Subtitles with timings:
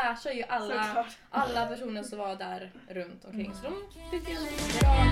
[0.00, 3.54] flashar ju alla, alla personer som var där runt omkring.
[3.54, 4.44] Så de fick ju en
[4.80, 5.06] bra...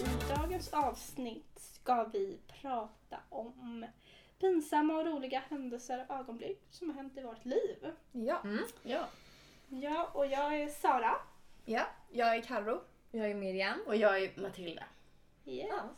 [0.00, 3.86] I dagens avsnitt ska vi prata om
[4.40, 7.92] pinsamma och roliga händelser och ögonblick som har hänt i vårt liv.
[8.12, 8.40] Ja.
[8.44, 8.64] Mm.
[8.82, 9.06] Ja.
[9.68, 11.14] Ja, och jag är Sara.
[11.64, 12.80] ja, jag är Carro.
[13.10, 13.80] Jag är Miriam.
[13.86, 14.84] Och jag är Matilda.
[15.44, 15.66] Yes.
[15.70, 15.90] Ja.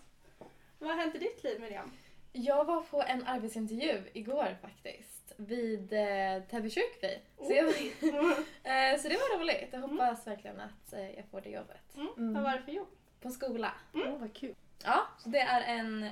[0.79, 1.93] Vad har hänt i ditt liv Miriam?
[2.33, 5.33] Jag var på en arbetsintervju igår faktiskt.
[5.37, 7.19] Vid eh, Täby kyrkby.
[7.37, 9.69] Så, jag, eh, så det var roligt.
[9.73, 11.97] Jag hoppas verkligen att eh, jag får det jobbet.
[11.97, 12.09] Mm.
[12.17, 12.35] Mm.
[12.35, 12.89] Vad var det för jobb?
[13.21, 13.73] På skola.
[13.95, 14.55] Åh, vad kul.
[14.85, 16.05] Ja, så det är en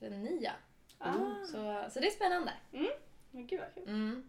[0.00, 0.50] F9.
[0.98, 1.12] Ah.
[1.44, 2.52] Så, så det är spännande.
[3.30, 3.88] Men gud vad kul.
[3.88, 4.28] Mm.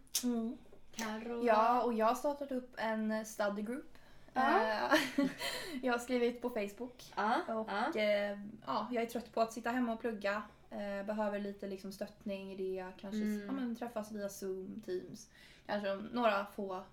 [0.97, 1.21] Mm.
[1.21, 1.45] Karo.
[1.45, 3.97] Ja, och jag har startat upp en study group.
[4.33, 4.43] Eh,
[5.83, 7.13] jag har skrivit på Facebook.
[7.15, 8.01] Ja, Och ja.
[8.01, 10.43] eh, ja, jag är trött på att sitta hemma och plugga.
[10.71, 12.85] Eh, behöver lite liksom, stöttning i det.
[12.97, 13.45] Kanske Mm.
[13.45, 15.29] ja, men, träffas via Zoom, Teams.
[15.65, 16.83] Kanske om några få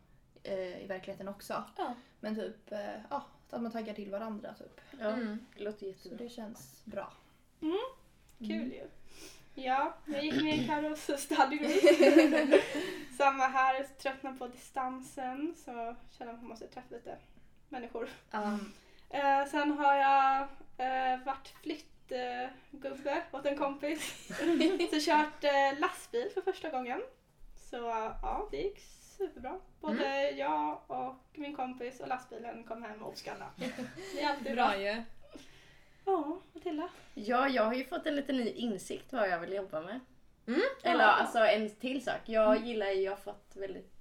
[0.43, 1.65] eh, i verkligen också.
[2.21, 2.79] Men typ eh,
[3.11, 4.55] ja, att man taggar till varandra.
[4.55, 5.01] Typ.
[5.01, 5.39] Mm.
[5.57, 6.17] det låter Så jättebra.
[6.19, 7.13] det känns bra.
[8.39, 8.89] Kul ju.
[9.55, 11.59] Ja, jag gick med i Carros study.
[13.19, 17.19] Samma här, tröttnade på distansen så kände att man måste träffa lite
[17.69, 18.09] människor.
[18.31, 18.59] Ja.
[19.11, 20.41] Eh, sen har jag
[20.77, 24.29] eh, varit flyttgubbe åt en kompis.
[24.91, 27.03] så kört eh, lastbil för första gången.
[27.71, 27.77] Så
[28.23, 28.81] ja, det gick
[29.19, 29.61] superbra.
[29.81, 33.47] Både jag och min kompis och lastbilen kom hem oskadda.
[34.15, 34.69] Det är alltid bra.
[34.69, 35.05] Bra.
[36.05, 36.89] Ja, Matilda.
[37.15, 40.01] Ja, jag har ju fått en liten ny insikt vad jag vill jobba med.
[40.47, 40.61] Mm.
[40.83, 41.11] Eller Ja.
[41.11, 42.21] alltså en till sak.
[42.25, 43.93] Jag gillar ju, jag har fått väldigt...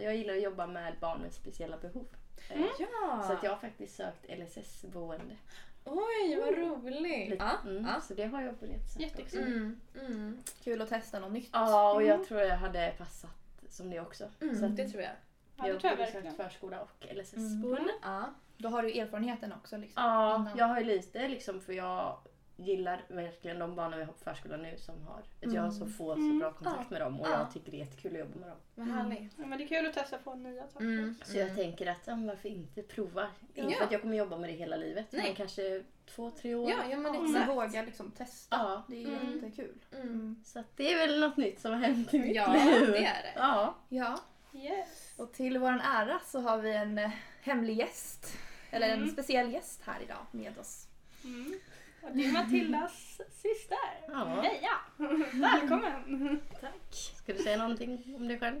[0.00, 2.06] Jag gillar att jobba med barn med speciella behov.
[2.50, 3.22] Eh, Ja.
[3.26, 5.36] Så att jag har faktiskt sökt LSS-boende.
[5.84, 7.30] Oj, vad roligt.
[7.30, 7.70] Lite- Ja.
[7.70, 8.00] Mm, Ja.
[8.00, 9.02] Så det har jag börjat söka.
[9.04, 9.24] Jättekul.
[9.26, 9.38] också.
[9.38, 9.80] Mm.
[10.00, 10.38] Mm.
[10.64, 11.50] Kul att testa något nytt.
[11.52, 12.08] Ja, och Mm.
[12.18, 13.30] jag tror jag hade passat
[13.68, 14.28] som det också.
[14.40, 14.56] Mm.
[14.56, 15.12] Så att Det tror jag.
[15.56, 16.36] Ja, det jag tror jag har sökt verkligen.
[16.36, 17.92] förskola och LSS-boende.
[18.02, 18.24] Ja.
[18.56, 19.76] Då har du erfarenheten också.
[19.76, 20.58] Liksom, Ja, innan.
[20.58, 22.18] jag har ju lite liksom för jag
[22.56, 25.86] gillar verkligen de barnen vi har på förskolan nu som har, att jag har så
[25.86, 26.38] få så Mm.
[26.38, 27.38] bra kontakt med dem och Ja.
[27.38, 28.56] jag tycker det är jättekul att jobba med dem.
[28.74, 29.32] Vad härligt.
[29.38, 30.84] Ja, men det är kul att testa på nya saker.
[30.84, 31.14] Mm.
[31.24, 33.26] Så jag tänker att ja, varför inte prova?
[33.54, 33.78] Inte Ja.
[33.78, 35.22] för att jag kommer jobba med det hela livet Nej.
[35.26, 36.70] men kanske två, tre år.
[36.70, 37.46] Ja, ja men Ja, exakt.
[37.46, 38.56] men våga liksom testa.
[38.56, 38.82] Ja.
[38.88, 39.34] Det är Mm.
[39.34, 39.78] jättekul.
[39.92, 40.08] Mm.
[40.08, 40.42] Mm.
[40.44, 42.86] Så att det är väl något nytt som har hänt i mitt Ja, liv.
[42.92, 43.32] det är det.
[43.36, 43.74] Ja.
[43.88, 44.18] Ja,
[44.54, 45.03] Yes.
[45.16, 47.10] Och till våran ära så har vi en eh,
[47.42, 48.36] hemlig gäst.
[48.70, 49.10] Eller en Mm.
[49.10, 50.88] speciell gäst här idag med oss.
[51.24, 51.54] Mm.
[52.02, 54.24] Och det är Matildas syster, Ja.
[54.42, 54.80] Meja.
[55.50, 56.40] Välkommen!
[56.60, 56.94] Tack.
[57.16, 58.60] Ska du säga någonting om dig själv?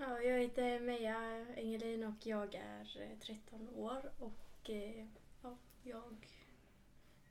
[0.00, 5.06] Ja, jag heter Meja Engelin och jag är eh, 13 år och eh,
[5.42, 6.26] ja, jag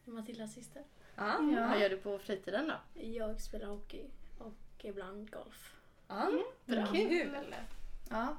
[0.05, 0.83] är Matildas syster.
[1.15, 1.37] Ja.
[1.69, 3.01] Vad gör du på fritiden då?
[3.01, 4.05] Jag spelar hockey
[4.39, 4.53] och
[4.85, 5.73] ibland golf.
[6.07, 6.31] Ja.
[6.65, 6.85] Bra.
[6.85, 7.55] Kul.
[8.09, 8.37] Ja.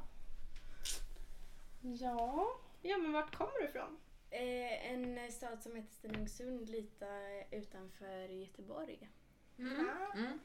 [1.93, 2.47] Ja.
[2.83, 3.99] ja, men vart kommer du ifrån?
[4.31, 9.11] Eh, en stad som heter Stenungsund lite utanför Göteborg.
[9.59, 9.87] Mm.
[10.15, 10.39] Mm.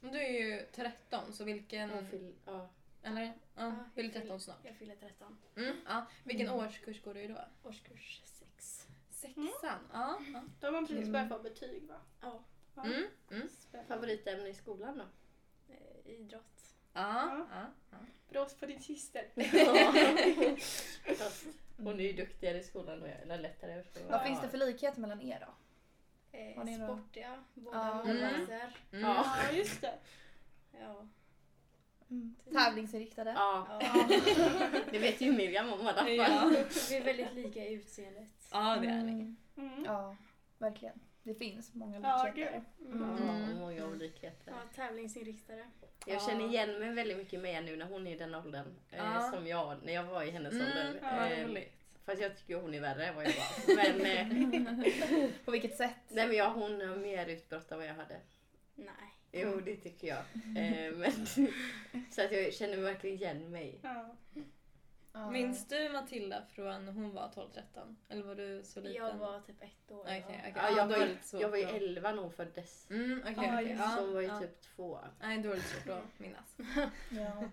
[0.00, 1.90] Du är ju 13 så vilken...
[1.90, 2.68] Jag fyll- ja.
[3.02, 3.22] Eller?
[3.22, 4.58] Ja, Ja, fyller jag fyller- 13 snart.
[4.64, 5.38] Jag fyller 13.
[5.56, 5.76] Mm.
[5.86, 6.06] Ja.
[6.24, 7.38] Vilken årskurs går du i då?
[7.62, 8.88] Årskurs 6.
[9.10, 9.78] Sexan?
[9.92, 10.18] Ja.
[10.32, 10.42] ja.
[10.60, 11.12] Då har man precis Mm.
[11.12, 12.00] börjat få betyg va?
[12.20, 12.42] Ja,
[12.74, 12.84] Ja.
[12.84, 13.04] Mm.
[13.30, 13.48] Mm.
[13.88, 15.04] Favoritämne i skolan då?
[15.74, 16.55] eh, idrott.
[16.96, 17.46] Ja.
[17.50, 17.66] ja.
[17.90, 17.96] ja.
[18.28, 19.24] Brås på din syster.
[21.18, 21.44] Fast
[21.76, 23.82] hon är ju duktigare i skolan och jag, eller lättare.
[23.94, 23.98] Så.
[24.10, 25.54] Vad finns det för likhet mellan er då?
[26.38, 27.94] Eh, sportiga, båda Ja.
[28.04, 28.76] målvakter.
[28.92, 29.04] Mm.
[29.10, 29.94] Ja, just det.
[30.80, 31.06] Ja.
[32.10, 32.36] Mm.
[32.52, 33.30] Tävlingsinriktade?
[33.30, 34.06] Ja, Ja.
[34.90, 36.12] det vet ju Miriam om i alla fall.
[36.16, 36.50] Ja.
[36.90, 38.28] Vi är väldigt lika i utseendet.
[38.52, 39.12] ja, det är ni.
[39.12, 39.36] Mm.
[39.56, 39.84] Mm.
[39.84, 40.16] Ja,
[40.58, 41.00] verkligen.
[41.26, 42.62] Det finns många Ja, likheter.
[42.78, 42.92] gud.
[42.92, 43.10] Mm.
[43.26, 43.58] Ja, Mm.
[43.58, 44.52] många olikheter.
[44.52, 45.64] Ja, tävlingsinriktade.
[46.06, 48.98] Jag känner igen mig väldigt mycket med nu när hon är i den åldern eh,
[48.98, 49.30] Ja.
[49.34, 50.66] som jag när jag var i hennes Mm.
[50.66, 50.98] ålder.
[51.02, 51.62] Ja, Eh,
[52.04, 53.76] fast jag tycker hon är värre än vad jag var.
[53.76, 55.94] Men, eh, På vilket sätt?
[56.08, 58.20] nej, men jag, hon har mer utbrott än vad jag hade.
[58.74, 58.88] Nej.
[59.32, 60.18] Jo, det tycker jag.
[60.58, 61.26] Eh, men,
[62.10, 63.78] så att jag känner verkligen igen mig.
[63.82, 64.16] Ja.
[65.18, 65.30] Ja.
[65.30, 67.96] Minns du Matilda från hon var 12-13?
[68.08, 69.02] Eller var du så liten?
[69.04, 70.00] Jag var typ ett år.
[70.00, 70.52] Okej.
[70.56, 71.70] Ja, Ja, jag, då var ju, jag var ju då.
[71.70, 72.90] 11 när hon föddes.
[72.90, 73.66] Mm, okej.
[73.68, 74.40] just Ja, Så hon var ju ja.
[74.40, 74.98] typ två.
[75.20, 76.56] Nej, då är det svårt att minnas.
[77.10, 77.44] Ja.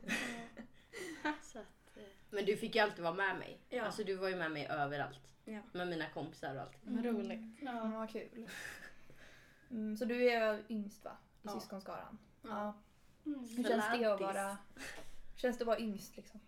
[1.42, 3.60] Så att, eh, men du fick ju alltid vara med mig.
[3.70, 3.84] Ja.
[3.84, 5.34] Alltså du var ju med mig överallt.
[5.46, 5.60] Ja.
[5.72, 6.78] Med mina kompisar och allt.
[6.84, 7.42] Vad roligt.
[7.62, 7.92] Ja, Ja.
[8.00, 8.50] vad kul.
[9.72, 11.12] Mm, så du är yngst va?
[11.12, 11.52] I Ja.
[11.60, 12.18] syskonskaran?
[12.42, 12.50] Ja.
[12.50, 12.74] Ja.
[13.32, 13.40] Mm.
[13.58, 14.58] Hur känns det att vara,
[15.36, 16.40] känns det att vara yngst liksom?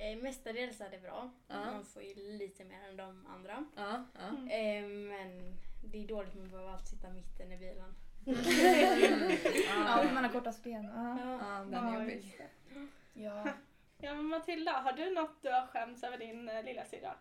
[0.00, 1.30] Eh, mestadels är det bra.
[1.48, 1.64] Ja.
[1.72, 3.64] Man får ju lite mer än de andra.
[3.76, 4.52] Ja, ja.
[4.52, 7.94] Eh, men det är dåligt man behöver alltid sitta mitten i bilen.
[9.68, 10.84] Ja, man har kortast ben.
[10.84, 11.18] Ja.
[11.40, 12.40] Ja, den är jobbig.
[13.12, 13.48] Ja.
[14.02, 17.14] Ja men Matilda, har du något du har skämts över din eh, lilla syrra?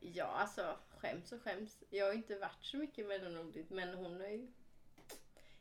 [0.00, 1.82] Ja, alltså skäms och skäms.
[1.90, 3.06] Jag har inte varit så mycket
[3.36, 4.52] roligt, men hon har ju...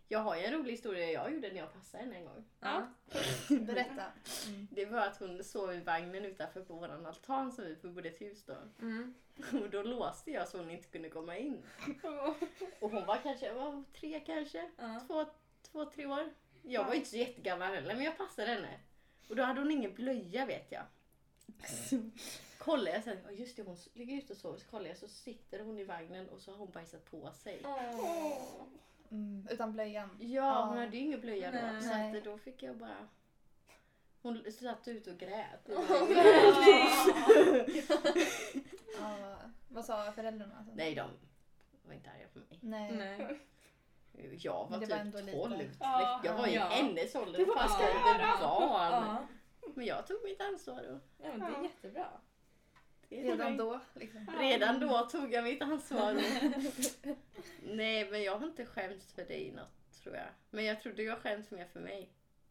[0.08, 2.46] Jag har ju en rolig historia jag gjorde när jag passade henne en gång.
[2.60, 2.88] Ja.
[3.60, 4.06] Berätta.
[4.72, 8.12] Det var att hon sov i vagnen utanför på våran altan som vi bodde i
[8.12, 8.56] ett hus då.
[8.82, 9.14] Mm.
[9.64, 11.64] Och då låste jag så hon inte kunde komma in.
[12.80, 15.02] Och hon var kanske, var tre kanske, Ja.
[15.08, 15.26] två,
[15.72, 16.30] två, tre år.
[16.64, 18.80] Jag var ju inte så jättegammal heller men jag passade henne.
[19.30, 20.84] Och då hade hon ingen blöja vet jag.
[21.90, 22.10] Så
[22.58, 25.60] kollade jag sen, just det hon ligger ute och sover, så kollar jag så sitter
[25.60, 27.60] hon i vagnen och så har hon bajsat på sig.
[29.12, 30.18] Mm, utan blöjan.
[30.20, 31.58] Ja, hon hade ju ingen blöja då.
[31.58, 31.82] Nej.
[32.12, 33.08] Så att då fick jag bara...
[34.22, 35.70] Hon satt ute och grät.
[39.00, 39.36] Ja,
[39.70, 40.66] vad sa föräldrarna?
[40.74, 41.10] Nej, de
[41.88, 42.60] var inte arga på mig.
[42.62, 42.92] Nej.
[42.92, 43.40] Nej.
[44.38, 45.76] Jag var var typ lite- 12.
[45.80, 46.22] Ja.
[46.24, 46.66] Jag var i Ja.
[46.68, 47.46] hennes ålder.
[47.46, 48.92] Vad fan ska bara jag inte barn?
[49.08, 49.28] Ja.
[49.76, 51.00] Men jag tog mitt ansvar då.
[51.26, 52.08] ja, men det är jättebra.
[53.10, 53.80] Redan då.
[53.94, 54.28] Liksom.
[54.40, 56.14] Redan då tog jag mitt ansvar.
[57.64, 60.28] Nej, men jag har inte skämts för dig något tror jag.
[60.50, 62.10] Men jag tror du har skämts mer för mig.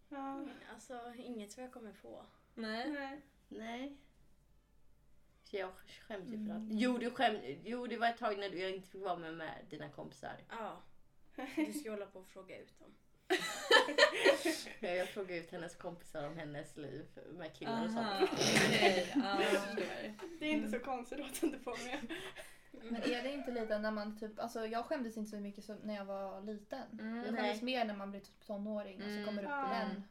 [0.08, 0.46] Ja.
[0.72, 2.24] Alltså inget som jag kommer på.
[2.54, 2.90] Nej.
[2.90, 3.20] Nej.
[3.48, 3.96] Nej.
[5.44, 5.70] Så jag
[6.00, 6.56] skäms ju för Mm.
[6.56, 6.68] allt.
[6.72, 7.36] Jo, du skäm...
[7.64, 10.36] jo, det var ett tag när du inte fick vara med, med dina kompisar.
[10.50, 10.82] Ja.
[11.56, 12.94] Du ska hålla på och fråga ut dem.
[14.80, 17.06] Jag, jag frågade ut hennes kompisar om hennes liv
[17.38, 18.06] med killar och sånt.
[18.20, 18.28] jag
[19.50, 20.38] förstår.
[20.38, 21.98] Det är inte så konstigt att du inte får med.
[22.72, 25.76] Men är det inte lite när man typ, alltså jag skämdes inte så mycket som
[25.76, 26.82] när jag var liten.
[26.92, 27.16] Mm.
[27.16, 29.24] Jag skämdes mer när man blir typ tonåring och så Mm.
[29.24, 29.66] kommer upp Ja.
[29.70, 30.02] i den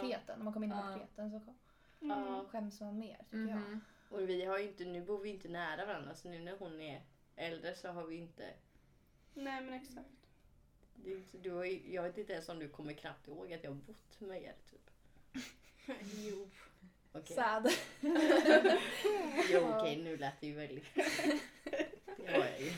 [0.00, 0.38] puberteten.
[0.38, 1.58] När man kommer in i puberteten så kom-
[2.00, 2.44] Ja.
[2.50, 3.46] skäms man mer tycker jag.
[3.60, 3.80] Mhm.
[4.08, 6.80] Och vi har ju inte, nu bor vi inte nära varandra så nu när hon
[6.80, 7.02] är
[7.36, 8.44] äldre så har vi inte
[9.34, 10.21] Nej men exakt.
[11.42, 13.76] Du har, ju- jag vet inte ens om du kommer knappt ihåg att jag har
[13.76, 14.54] bott med er.
[14.70, 14.90] Typ.
[16.16, 16.48] jo.
[17.12, 17.70] Okej, Sad.
[19.50, 20.84] jo, okej nu lät det ju väldigt...
[20.94, 22.70] Det var jag ju.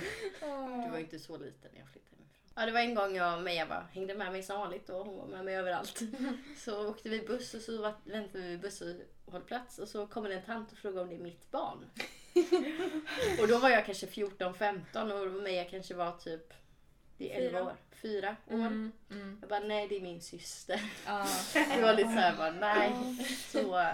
[0.85, 2.53] Du var ju inte så liten när jag flyttade hemifrån.
[2.55, 5.07] Ja, det var en gång jag och Meja var, hängde med mig som vanligt och
[5.07, 6.01] hon var med mig överallt.
[6.59, 10.43] Så åkte vi buss och så var, väntade vi vid busshållplats och så kommer en
[10.43, 11.85] tant och frågar om det är mitt barn.
[13.41, 16.53] och då var jag kanske 14-15 och Meja kanske var typ
[17.29, 17.63] det är 11 Fyra.
[17.65, 17.73] år.
[18.03, 18.55] Fyra år.
[18.67, 18.93] Mm.
[19.11, 19.39] Mm.
[19.41, 20.81] Jag bara, nej det är min syster.
[21.07, 21.27] Ja.
[21.77, 22.93] Det var lite såhär bara, nej.
[23.53, 23.85] Så,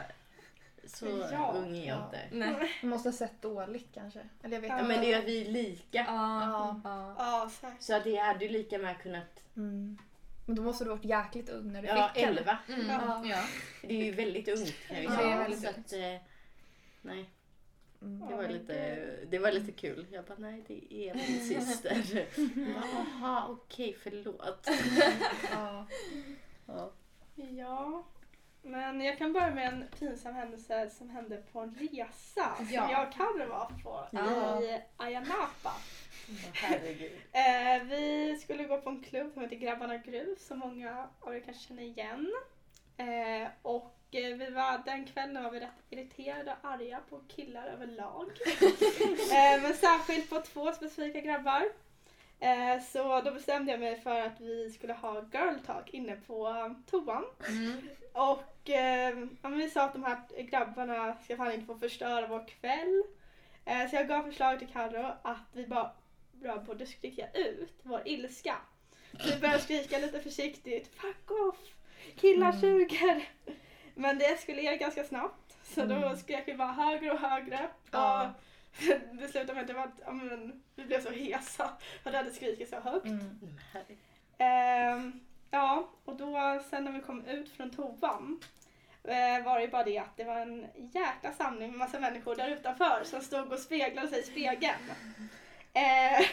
[0.87, 1.53] så Ja.
[1.57, 2.05] ung är jag Ja.
[2.05, 2.21] inte.
[2.31, 2.71] Nej.
[2.83, 4.21] Måste ha sett dåligt kanske.
[4.43, 4.89] Eller jag vet Ja, inte.
[4.89, 5.99] men det är vi lika.
[6.09, 6.81] Ja.
[6.85, 7.15] Ja.
[7.19, 7.83] Ja säkert.
[7.83, 9.99] Så att det hade ju lika med kunnat, Mm.
[10.47, 12.39] Men då måste du ha varit jäkligt ung när du ja fick henne.
[12.39, 12.59] 11.
[12.69, 12.89] Mm.
[12.89, 13.23] Ja.
[13.25, 13.43] Ja.
[13.83, 15.27] Det är ju väldigt ungt jag ju Ja, säga.
[15.29, 16.21] det är väldigt så att, eh,
[17.03, 17.31] nej,
[18.03, 18.29] Mm.
[18.29, 20.07] det var, lite, det var lite kul.
[20.13, 22.27] Jag bara, nej det är min syster.
[22.37, 24.69] Jag bara, Aha, okej förlåt.
[25.53, 25.87] Ja.
[26.67, 26.93] Ja.
[27.35, 28.05] Ja.
[28.63, 32.91] Men jag kan börja med en pinsam händelse som hände på en resa som Ja.
[32.91, 34.63] jag och Karre var på Ja.
[34.63, 35.73] i Ayia Napa.
[36.29, 37.13] Åh, Herregud.
[37.33, 41.41] Eh, vi skulle gå på en klubb som heter Grabbarna Grus som många av er
[41.41, 42.33] kanske känner igen.
[42.97, 48.27] Eh, och vi var, den kvällen var vi rätt irriterade och arga på killar överlag.
[49.33, 51.63] eh, men särskilt på två specifika grabbar.
[52.41, 56.49] Eh, så då bestämde jag mig för att vi skulle ha girl talk inne på
[56.49, 57.25] eh, toan.
[57.49, 57.89] Mm.
[58.13, 62.47] Och eh, ja, vi sa att de här grabbarna ska fan inte få förstöra vår
[62.49, 63.03] kväll.
[63.65, 65.91] Eh, så jag gav förslag till Carro att vi bara,
[66.33, 68.57] bara borde skrika ut vår ilska.
[69.19, 71.57] Så vi började skrika lite försiktigt, fuck off,
[72.17, 73.23] killar Mm.
[74.01, 75.57] Men det eskalerade ganska snabbt.
[75.63, 76.17] Så då Mm.
[76.17, 77.69] skrek vi bara högre och högre.
[77.91, 78.23] Ja.
[78.23, 81.71] Och det slutade med att det var, ja, men, vi blev så hesa
[82.03, 83.05] för att vi hade skrikit så högt.
[83.07, 83.41] Mm.
[84.39, 88.41] Ehm, ja, och då sen när vi kom ut från toan
[89.05, 92.37] eh, var det ju bara det att det var en jäkla samling med massa människor
[92.37, 94.75] där utanför som stod och speglade sig i spegeln.
[95.73, 96.27] Eh,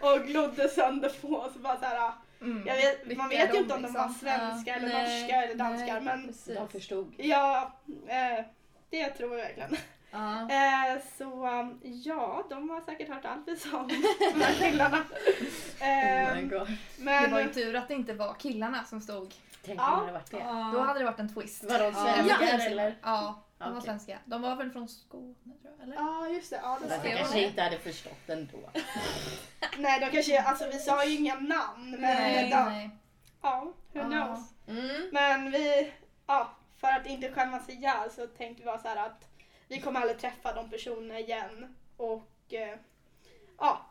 [0.00, 1.54] och glodde sönder på oss.
[1.54, 2.62] och Bara så här, Mm.
[2.66, 5.54] jag vet, man vet ju inte om de var svenska Ja, eller nej, norska eller
[5.54, 6.54] danskar nej, men precis.
[6.56, 7.14] De förstod.
[7.16, 7.72] ja,
[8.08, 8.44] eh,
[8.90, 9.70] det tror jag verkligen.
[9.70, 9.78] Ja.
[10.50, 13.88] Eh, så um, ja, de har säkert hört allt vi sa om
[14.34, 14.98] de här killarna.
[15.80, 16.68] Oh Eh, god.
[16.98, 19.34] men, Det var ju tur att det inte var killarna som stod.
[19.64, 19.90] Tänk Ja.
[19.92, 20.72] om det hade varit det.
[20.78, 21.64] Då hade det varit en twist.
[21.64, 22.64] Var de svenskar Ja.
[22.64, 22.94] eller?
[23.02, 24.18] Ja, de var svenska.
[24.24, 25.94] De var väl från Skåne tror jag, eller?
[25.96, 26.60] Ja, just det.
[26.62, 28.58] Ja, det de kanske inte hade förstått ändå.
[29.78, 31.90] Nej, de kanske, alltså vi sa ju inga namn.
[31.90, 32.90] Men Nej, de, nej.
[33.42, 34.04] ja, who Ja.
[34.04, 34.40] knows.
[34.68, 35.08] Mm.
[35.12, 35.92] Men vi,
[36.26, 39.24] ja, för att inte skämmas ihjäl så tänkte vi bara så här att
[39.68, 41.76] vi kommer aldrig träffa de personerna igen.
[41.96, 42.78] Och eh,
[43.58, 43.86] ja.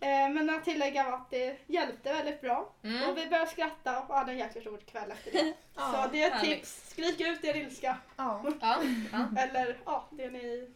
[0.00, 2.72] Eh, men att tillägga var att det hjälpte väldigt bra.
[2.82, 3.10] Mm.
[3.10, 5.54] Och vi började skratta och hade en jäkligt rolig kväll efter det.
[5.74, 6.56] Ja, Så det är ett härligt.
[6.58, 6.90] tips.
[6.90, 7.96] Skrik ut er ilska.
[8.16, 8.44] Ja.
[8.60, 8.82] Ja.
[9.12, 9.28] ja.
[9.42, 10.68] Eller ja, det ni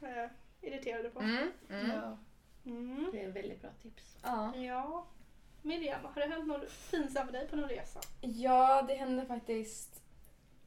[0.00, 1.20] är irriterade på.
[1.20, 1.52] Mm.
[1.70, 1.90] Mm.
[1.90, 2.18] Ja.
[2.66, 3.08] Mm.
[3.12, 4.16] Det är en väldigt bra tips.
[4.22, 4.56] Ja.
[4.56, 5.06] Ja.
[5.62, 8.00] Miriam, har det hänt något pinsamt för dig på någon resa?
[8.20, 9.99] ja, det hände faktiskt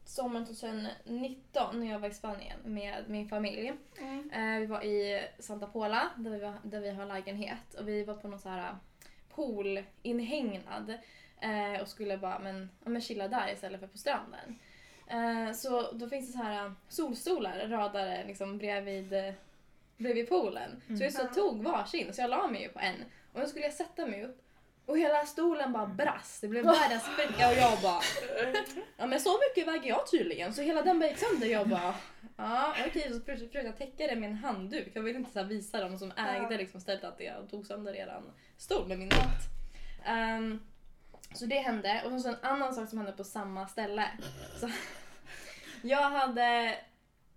[0.05, 3.73] sommaren 2019 när jag var i Spanien med min familj.
[3.99, 4.29] Mm.
[4.31, 8.03] Eh, vi var i Santa Pola där vi, var, där vi har lägenhet och vi
[8.03, 8.75] var på någon så här
[9.35, 10.93] poolinhägnad
[11.41, 14.59] eh, och skulle bara men, ja, men chilla där istället för på stranden.
[15.07, 19.33] Eh, så då finns det så här solstolar radade liksom bredvid, eh,
[19.97, 20.81] bredvid poolen.
[20.87, 21.33] Så vi så Mm.
[21.33, 22.95] tog varsin så jag la mig ju på en
[23.33, 24.42] och då skulle jag sätta mig upp
[24.85, 26.41] och hela stolen bara brast.
[26.41, 28.01] Det blev världens spricka och jag bara
[28.97, 31.47] Ja men så mycket väger jag tydligen så hela den bara gick sönder.
[31.47, 31.95] Jag bara
[32.37, 34.91] ja okej så försökte jag täcka det med en handduk.
[34.93, 38.31] Jag ville inte så visa dem som ägde liksom stället att jag tog sönder eran
[38.57, 39.53] stol med min natt.
[40.05, 40.59] Ehm,
[41.33, 44.07] så det hände och så en annan sak som hände på samma ställe.
[44.59, 44.69] Så,
[45.87, 46.77] jag hade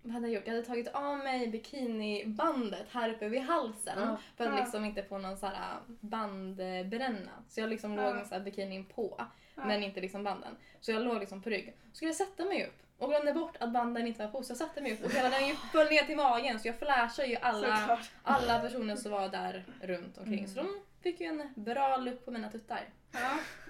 [0.07, 0.43] vad hade jag gjort?
[0.47, 4.17] Jag hade tagit av mig bikinibandet här uppe vid halsen Ja.
[4.37, 4.59] för att Ja.
[4.59, 7.31] liksom inte få någon så här bandbränna.
[7.49, 8.03] Så jag liksom Ja.
[8.05, 9.21] låg med så här bikinin på
[9.55, 10.55] men inte liksom banden.
[10.81, 11.73] Så jag låg liksom på rygg.
[11.91, 14.51] Så skulle jag sätta mig upp och glömde bort att banden inte var på så
[14.51, 17.35] jag satte mig upp och hela den föll ner till magen så jag flashade ju
[17.41, 20.39] alla, alla personer som var där runt omkring.
[20.39, 20.47] Mm.
[20.49, 20.67] Så de
[21.03, 22.81] fick ju en bra look på mina tuttar.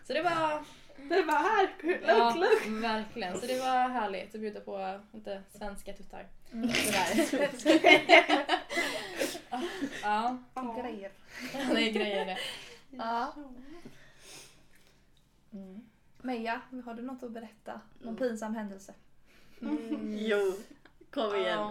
[0.03, 0.63] Så det var...
[1.09, 1.69] Det var här.
[1.83, 2.81] Look, Ja, look.
[2.83, 3.39] verkligen.
[3.39, 6.25] Så det var härligt att bjuda på lite svenska tuttar.
[6.53, 6.69] Mm.
[6.69, 7.49] Sådär.
[10.01, 10.81] ja, Ja.
[10.81, 11.11] Grejer.
[11.75, 12.37] det är grejer det.
[12.91, 13.33] Ja.
[15.53, 15.81] Mm.
[16.21, 17.81] Meja, har du något att berätta?
[17.99, 18.17] Någon Mm.
[18.29, 18.93] pinsam händelse?
[19.61, 20.17] Mm.
[20.19, 20.53] Jo,
[21.11, 21.45] kom igen.
[21.47, 21.69] Ja.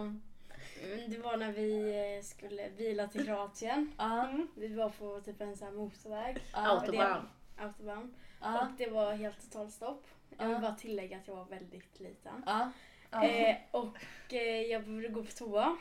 [0.85, 3.93] Mm, Det var när vi eh, skulle bila till Kroatien.
[3.99, 4.49] Ja, Mm.
[4.57, 6.39] Vi var på typ en sån här motorväg.
[6.53, 7.29] ja, Autobahn.
[7.59, 8.15] Autobahn.
[8.41, 10.07] ja, Och det var helt totalstopp.
[10.39, 10.61] Jag vill Ja.
[10.61, 12.43] bara tillägga att jag var väldigt liten.
[12.47, 12.71] ja.
[13.11, 13.25] Ja.
[13.25, 13.97] Eh, och
[14.29, 15.77] eh, jag behövde gå på toa.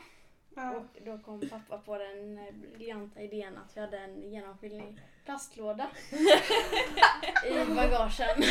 [0.56, 0.70] Ja.
[0.76, 5.86] Och då kom pappa på den eh, briljanta idén att vi hade en genomskinlig plastlåda
[7.46, 8.42] i bagagen.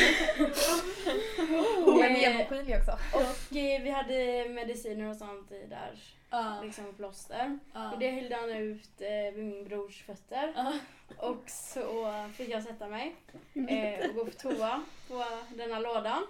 [1.86, 2.91] Oh, en Eh, genomskinlig också.
[3.13, 6.00] Och eh, vi hade mediciner och sånt i där.
[6.36, 7.60] Ja, Liksom plåster.
[7.74, 7.92] ja.
[7.92, 10.54] Och det hällde han ut eh, vid min brors fötter.
[10.56, 10.74] Ja.
[11.18, 13.15] Och så fick jag sätta mig
[13.54, 15.25] eh, och gå på toa på
[15.56, 16.24] denna lådan.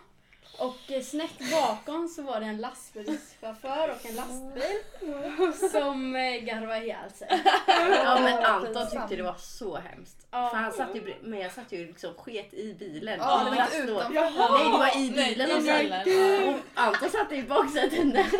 [0.59, 4.79] Och eh, snett bakom så var det en lastbilschaufför och en lastbil
[5.71, 7.27] som eh, garvade ihjäl sig.
[8.05, 10.27] Ja men Anton tyckte det var så hemskt.
[10.31, 10.49] Ja.
[10.49, 13.19] För han satt ju, men jag satt ju liksom sket i bilen.
[13.19, 14.13] Ja, det var inte utanför.
[14.13, 14.31] Nej
[14.63, 18.25] det var i bilen och Anton satt i baksätet där.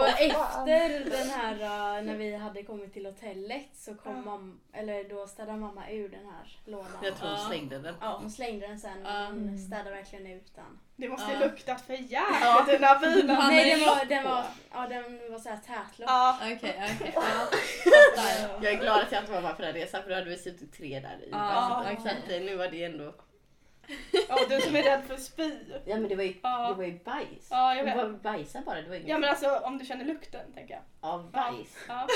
[0.00, 4.22] Och efter den här, uh, när vi hade kommit till hotellet så kom Ja.
[4.22, 6.86] mamma, eller då städade mamma ur den här lådan.
[7.02, 7.94] Jag tror hon slängde den.
[8.00, 10.78] Ja, hon slängde den sen hon städade verkligen ut den.
[10.96, 11.38] Det måste Ja.
[11.38, 12.64] luktat för jävligt Ja.
[12.66, 13.34] den här.
[13.36, 16.08] Han Nej, den var, den var, ja, den var såhär tätlock.
[16.10, 16.36] Ja.
[16.42, 16.56] Okej,
[16.96, 17.12] okej.
[17.14, 17.20] Ja.
[17.20, 18.62] Fattar.
[18.64, 20.38] Jag är glad att jag inte var med på den resan för då hade vi
[20.38, 21.28] suttit tre där i.
[21.32, 22.12] Ja, Så okej.
[22.24, 23.14] att, eh, nu var det ändå...
[24.28, 25.50] ja, du som är rädd för spy.
[25.84, 26.68] Ja men det var ju, Ja.
[26.68, 27.46] det var ju bajs.
[27.50, 28.22] Ja, jag det var vet.
[28.22, 30.82] bajsa bara, det var inget Ja, men alltså om du känner lukten, tänker jag.
[31.10, 31.76] av bajs.
[31.88, 32.06] Ja.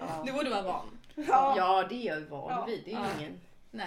[0.00, 0.22] Ja.
[0.26, 0.98] Du borde vara van.
[1.14, 1.54] Ja.
[1.56, 2.64] ja det är jag ju van Ja.
[2.64, 2.82] vid.
[2.84, 3.20] Det är ju Ja.
[3.20, 3.40] ingen...
[3.70, 3.86] Nej.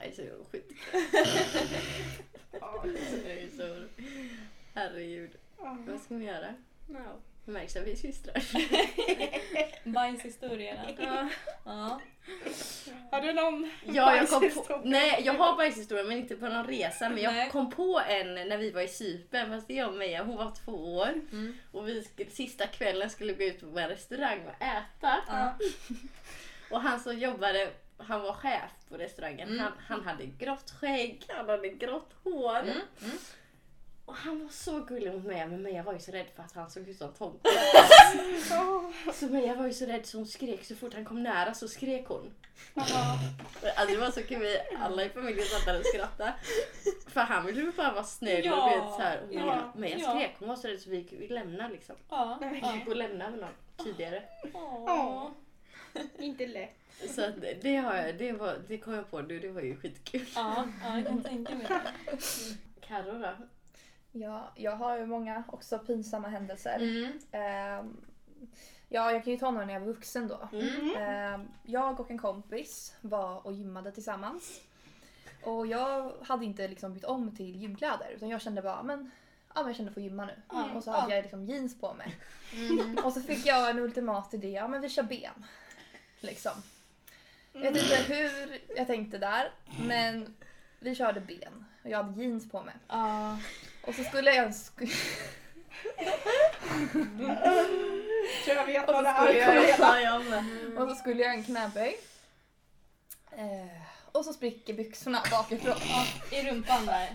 [0.00, 0.72] Nej så skit.
[2.60, 2.84] Ja.
[3.24, 3.84] Det är så...
[4.74, 5.30] Herregud.
[5.58, 6.54] Vad ska vi göra?
[6.86, 7.20] No.
[7.44, 8.42] Det märks att vi är systrar.
[9.92, 10.90] Bajshistorierna.
[10.98, 11.28] Ja.
[11.64, 12.00] Ja.
[13.10, 16.66] Har du någon Ja, jag kom på, nej, jag har bajshistoria men inte på någon
[16.66, 17.08] resa.
[17.08, 17.50] Men jag Nej.
[17.50, 19.50] kom på en när vi var i Cypern.
[19.50, 21.08] Fast det är jag och Meja, hon var två år.
[21.32, 21.56] Mm.
[21.72, 25.16] Och vi sista kvällen skulle gå ut på en restaurang och äta.
[25.28, 25.54] Ja.
[26.70, 27.70] Och han som jobbade,
[28.02, 29.48] han var chef på restaurangen.
[29.48, 29.60] Mm.
[29.60, 32.58] Han, han hade grått skägg, han hade grått hår.
[32.58, 32.80] Mm.
[33.02, 33.16] Mm.
[34.10, 36.54] Och han var så gullig mot mig men Meja var ju så rädd för att
[36.54, 37.48] han såg ut som Tomte.
[38.50, 38.92] Ja.
[39.12, 41.68] Så Meja var ju så rädd så hon skrek så fort han kom nära så
[41.68, 42.34] skrek hon.
[42.74, 46.34] Alltså det var så kul, vi alla i familjen satt där och skrattade.
[47.06, 49.20] För han ville ju bara vara snäll Ja, och vet så här.
[49.22, 50.10] Och ja, Meja ja.
[50.10, 51.96] skrek, hon var så rädd så vi, vi lämnade liksom.
[52.08, 52.38] Ja.
[52.40, 54.22] Vi gick och lämnade med någon tidigare.
[54.54, 55.28] Åh.
[56.18, 56.79] Inte lätt.
[57.08, 59.76] Så att det, har jag, det, var, det kom jag på nu, det var ju
[59.76, 60.26] skitkul.
[60.34, 61.82] Ja, ja, jag kan tänka mig det.
[62.80, 63.36] Carro då?
[64.12, 66.76] Ja, jag har ju många också pinsamma händelser.
[66.76, 67.18] Mm.
[67.32, 67.96] Ehm,
[68.88, 70.48] ja, jag kan ju ta några när jag var vuxen då.
[70.52, 70.96] Mm.
[70.96, 74.60] Ehm, jag och en kompis var och gymmade tillsammans.
[75.42, 79.10] Och jag hade inte liksom bytt om till gymkläder utan jag kände bara men
[79.54, 80.42] ja men jag kände för att gymma nu.
[80.48, 80.72] Ja.
[80.74, 82.16] Och så hade jag liksom jeans på mig.
[82.52, 82.98] Mm.
[83.04, 85.46] Och så fick jag en ultimat idé, ja men vi kör ben.
[86.20, 86.52] Liksom.
[87.52, 89.50] Jag vet inte hur jag tänkte där,
[89.86, 90.34] men
[90.80, 91.64] vi körde ben.
[91.84, 92.74] Och jag hade jeans på mig.
[92.88, 93.38] Ja.
[93.82, 94.48] Och så skulle jag...
[94.48, 94.92] Sk-
[98.44, 99.78] Tror jag vet Och vad så det här jag-.
[99.78, 100.44] Ja, jag med.
[100.82, 101.96] och så skulle jag en knäböj.
[103.32, 103.80] Eh,
[104.12, 105.76] och så spricker byxorna bakifrån.
[106.30, 107.08] I rumpan där.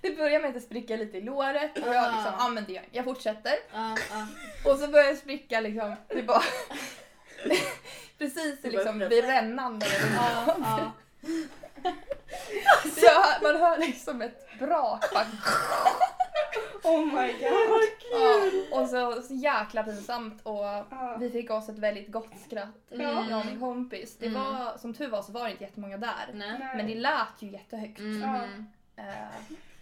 [0.00, 2.72] Det börjar med att det spricker lite i låret och jag liksom, ja men det
[2.72, 3.04] gör jag.
[3.04, 3.54] fortsätter.
[3.72, 4.26] Ja, ja.
[4.72, 6.42] Och så börjar det spricka liksom, det bara...
[8.18, 9.82] Precis liksom vid rännan
[10.16, 10.92] Ja, ja.
[12.96, 15.26] Jag, man hör liksom ett brak bara,
[16.92, 17.82] Oh my god.
[18.12, 21.16] ja, Och så, så jäkla pinsamt och Ja.
[21.20, 22.92] vi fick oss ett väldigt gott skratt.
[22.92, 23.28] Mm.
[23.30, 24.16] Jag och min kompis.
[24.18, 26.30] Det var, som tur var så var det inte jättemånga där.
[26.34, 26.76] Nej.
[26.76, 27.98] Men det lät ju jättehögt.
[27.98, 28.66] Mm.
[28.96, 29.04] Eh,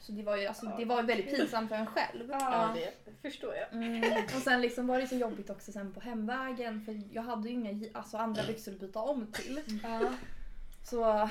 [0.03, 2.31] så det var ju alltså, det var väldigt pinsamt för en själv.
[2.31, 2.39] Ja.
[2.41, 2.93] Ja, det
[3.31, 3.73] förstår jag.
[3.73, 4.25] Mm.
[4.25, 7.55] Och sen liksom var det så jobbigt också sen på hemvägen för jag hade ju
[7.55, 9.61] inga alltså, andra byxor att byta om till.
[9.83, 10.01] Ja.
[10.85, 11.29] Så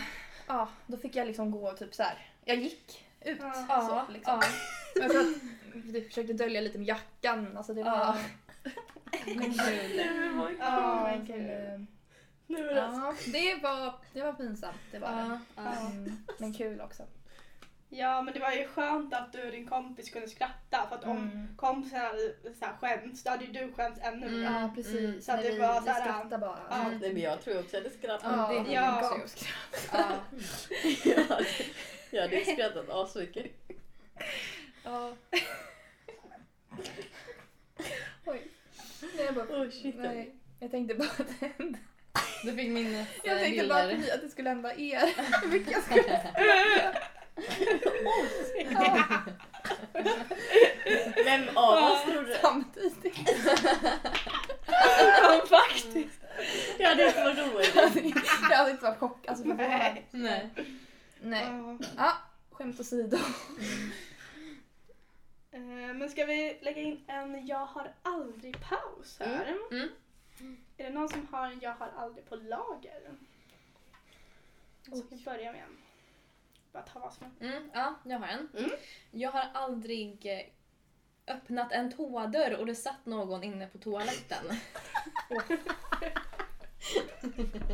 [0.47, 2.29] ja, då fick jag liksom gå typ så här.
[2.45, 3.37] Jag gick ut.
[3.41, 4.05] Ja.
[4.07, 4.41] Så, liksom.
[4.95, 4.95] Ja.
[4.95, 5.15] Jag att
[5.93, 7.57] jag försökte dölja lite med jackan.
[7.57, 7.91] Alltså det var...
[7.91, 8.17] Ja.
[9.27, 10.07] Men gud.
[12.47, 14.75] Det Ja, det var, det var pinsamt.
[14.91, 15.61] Det var det.
[15.61, 17.03] Mm, men kul också.
[17.93, 21.03] Ja men det var ju skönt att du och din kompis kunde skratta för att
[21.03, 21.47] om Mm.
[21.57, 24.47] kompisen hade så här skämts då hade ju du skämts ännu mer.
[24.47, 24.53] Mm.
[24.61, 25.25] Ja, precis.
[25.25, 26.59] Så att det vi, var vi så här- skrattade bara.
[26.69, 26.87] Ja.
[27.01, 28.31] Nej, men jag tror också att jag hade skrattat.
[28.37, 29.19] Ja, det- det ja.
[29.27, 29.49] skratt.
[29.93, 30.19] Ja.
[31.15, 31.45] Jag hade,
[32.11, 33.45] jag hade skrattat asmycket.
[34.83, 35.13] Ja.
[38.25, 38.47] Oj.
[39.15, 39.45] Nej, jag bara...
[39.61, 39.95] Oh, shit.
[39.97, 41.79] Nej, jag tänkte bara att det hände.
[42.43, 43.07] Du fick minnesbilder.
[43.23, 45.01] Jag tänkte bara att, vi- att det skulle hända er.
[45.41, 46.21] Hur mycket jag skulle...
[51.25, 52.35] Vem av oss tror du?
[52.41, 53.29] samtidigt.
[55.21, 56.21] Ja faktiskt.
[56.79, 57.75] Jag hade inte varit roligt.
[58.49, 59.29] Jag hade inte varit chockad.
[59.29, 59.47] Alltså.
[59.47, 60.07] Nej.
[60.11, 60.49] Nej.
[61.21, 61.77] Nej.
[61.97, 62.13] Ja.
[62.51, 63.17] Skämt åsido.
[65.51, 65.59] Eh,
[65.95, 69.55] Men ska vi lägga in en jag har aldrig paus här?
[69.71, 69.89] Mm.
[70.77, 73.01] Är det någon som har en jag har aldrig på lager?
[74.89, 75.77] Så ska vi börja med en.
[76.73, 77.35] Bara ta vad som.
[77.41, 78.49] Mm, ja, jag har en.
[78.57, 78.71] Mm.
[79.11, 84.45] Jag har aldrig eh, öppnat en toadörr och det satt någon inne på toaletten.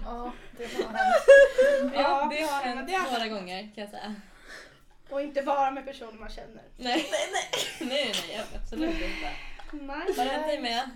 [0.06, 1.96] Ja, det var hemskt.
[1.96, 4.16] Ja, det har hänt det har- några gånger kan jag säga.
[5.10, 6.64] Och inte bara med personer man känner.
[6.78, 7.06] Nej,
[7.80, 9.32] nej, nej, nej absolut inte.
[9.72, 9.98] Nej.
[10.18, 10.90] Har det hänt dig med?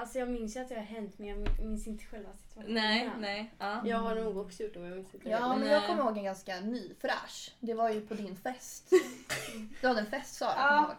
[0.00, 2.74] Alltså jag minns ju att det har hänt men jag minns inte själva situationen.
[2.74, 3.50] Nej, nej.
[3.58, 3.80] Ja.
[3.84, 5.28] Jag har nog också gjort det men jag minns inte.
[5.28, 7.54] Ja, men jag kommer ihåg en ganska ny, fräsch.
[7.60, 8.90] Det var ju på din fest.
[9.80, 10.74] Du hade en fest Sara, Ja.
[10.88, 10.96] jag.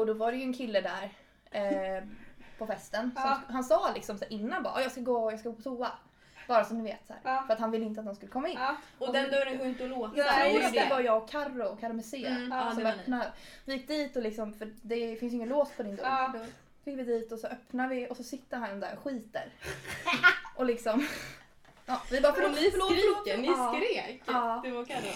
[0.00, 1.10] Och då var det ju en kille där
[1.50, 2.04] eh,
[2.58, 3.02] på festen.
[3.14, 3.40] Som, Ja.
[3.48, 5.90] Han sa liksom så innan bara "Ja, jag ska gå, jag ska gå på toa.
[6.48, 7.06] Bara så ni vet.
[7.06, 7.20] Så här.
[7.24, 7.44] Ja.
[7.46, 8.56] För att han ville inte att någon skulle komma in.
[8.58, 8.76] Ja.
[8.98, 10.12] Och den dörren går inte att låsa.
[10.16, 10.90] Nej, är ju just det det.
[10.90, 12.26] var jag och Carro, Carro Messé.
[12.26, 12.84] Mm, ni.
[12.84, 13.32] öppnade.
[13.64, 16.46] Vi gick dit och liksom, för det finns ju ingen lås på din dörr.
[16.88, 19.52] Fick vi dit och så öppnar vi och så sitter han där och skiter.
[20.56, 21.06] och liksom...
[21.86, 23.20] Ja, vi bara förlåt, Ni förlåt, förlåt.
[23.22, 23.74] skriker, ni Ja.
[23.76, 24.22] skrek.
[24.26, 24.60] Ja.
[24.64, 25.06] Det var Carro.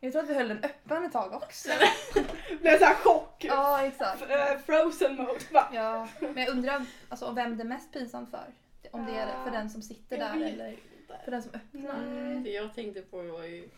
[0.00, 1.68] Jag tror att vi höll den öppen ett tag också.
[2.60, 3.44] Blev såhär chock.
[3.44, 4.22] Ja, exakt.
[4.22, 5.40] F- eh, Frozen mode.
[5.52, 5.68] Va?
[5.72, 8.44] Ja, men jag undrar alltså, vem det är mest pinsamt för.
[8.90, 10.76] Om det är för den som sitter där eller
[11.24, 11.96] för den som öppnar.
[12.06, 12.36] Nej.
[12.40, 13.68] Det jag tänkte på var ju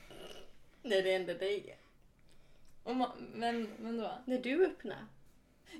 [0.83, 1.79] när det hände dig.
[2.83, 4.11] Och ma- men, men då?
[4.25, 5.01] När du öppnade.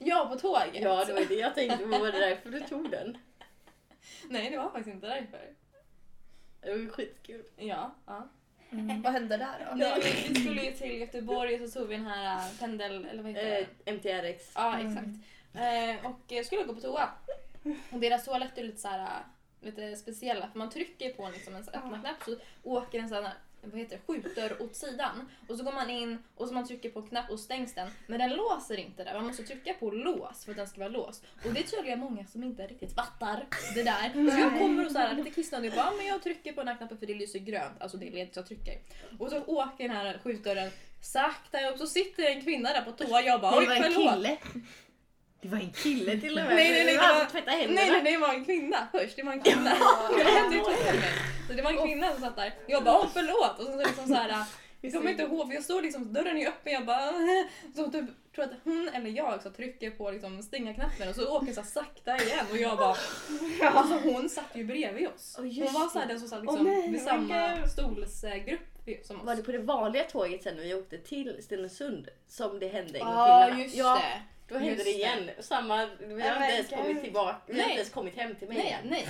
[0.01, 0.83] Ja, på tåget.
[0.83, 1.87] Ja, det var det jag tänkte på.
[1.99, 3.19] Var det därför du tog den?
[4.29, 5.41] Nej, det var faktiskt inte därför.
[6.61, 7.45] Det var ju skitkul.
[7.57, 8.29] Ja, ja.
[8.71, 9.77] Mm, vad hände där då?
[9.77, 13.05] Nej, vi, skulle ju till Göteborg och så tog vi den här äh, pendel...
[13.05, 13.67] Eller vad heter det?
[13.91, 14.53] Eh, MTRX.
[14.55, 14.87] Ja, Mm.
[14.93, 15.09] exakt.
[15.55, 17.09] Eh, och jag skulle gå på toa.
[17.91, 21.55] Och deras toaletter är lite så här, äh, lite speciella för man trycker på liksom,
[21.55, 23.35] en öppna knapp så åker en sån här
[23.71, 25.31] vad heter det, skjutdörr åt sidan.
[25.49, 27.91] Och så går man in och så man trycker på en knapp och stängs den.
[28.07, 29.15] Men den låser inte där.
[29.15, 31.25] Man måste trycka på lås för att den ska vara låst.
[31.45, 34.31] Och det är tydligen många som inte riktigt fattar det där.
[34.31, 36.61] Så jag kommer och så här, lite kissnödig och bara, "Ah, men jag trycker på
[36.61, 37.81] den här knappen för det lyser grönt.
[37.83, 38.79] Alltså det är ledigt så jag trycker.
[39.19, 40.71] Och så åker den här skjutdörren
[41.03, 43.75] sakta upp så sitter en kvinna där på toa och jag bara det oj var
[43.75, 44.15] en förlåt.
[44.15, 44.37] kille.
[45.45, 46.57] Det var en kille till och med.
[46.57, 47.81] Nej, nej, nej, Det var händerna.
[47.81, 49.17] Nej, nej, det var en kvinna först.
[49.17, 49.71] Det var en kvinna.
[50.17, 51.13] Det hände ju två gånger.
[51.49, 52.55] Så det var en kvinna som satt där.
[52.67, 53.59] Jag bara, åh förlåt.
[53.59, 54.45] Och så liksom så här,
[54.81, 57.13] jag kommer inte ihåg, för jag står liksom, dörren är öppen, jag bara,
[57.77, 58.05] så typ,
[58.35, 62.17] tror att hon eller jag så trycker på liksom stänga-knappen och så åker så sakta
[62.17, 62.97] igen och jag bara,
[63.63, 65.35] alltså hon satt ju bredvid oss.
[65.37, 69.27] Hon var så här, den som satt liksom nej, vid samma stolsgrupp som oss.
[69.27, 72.99] Var det på det vanliga tåget sen när vi åkte till Stenungsund som det hände
[72.99, 73.61] en gång Ja, till?
[73.61, 74.23] just det.
[74.49, 75.31] Då hände Just det igen.
[75.41, 78.57] Samma, vi har inte ens kommit tillbaka, vi har inte ens kommit hem till mig
[78.57, 78.83] Nej, igen.
[78.85, 79.07] nej.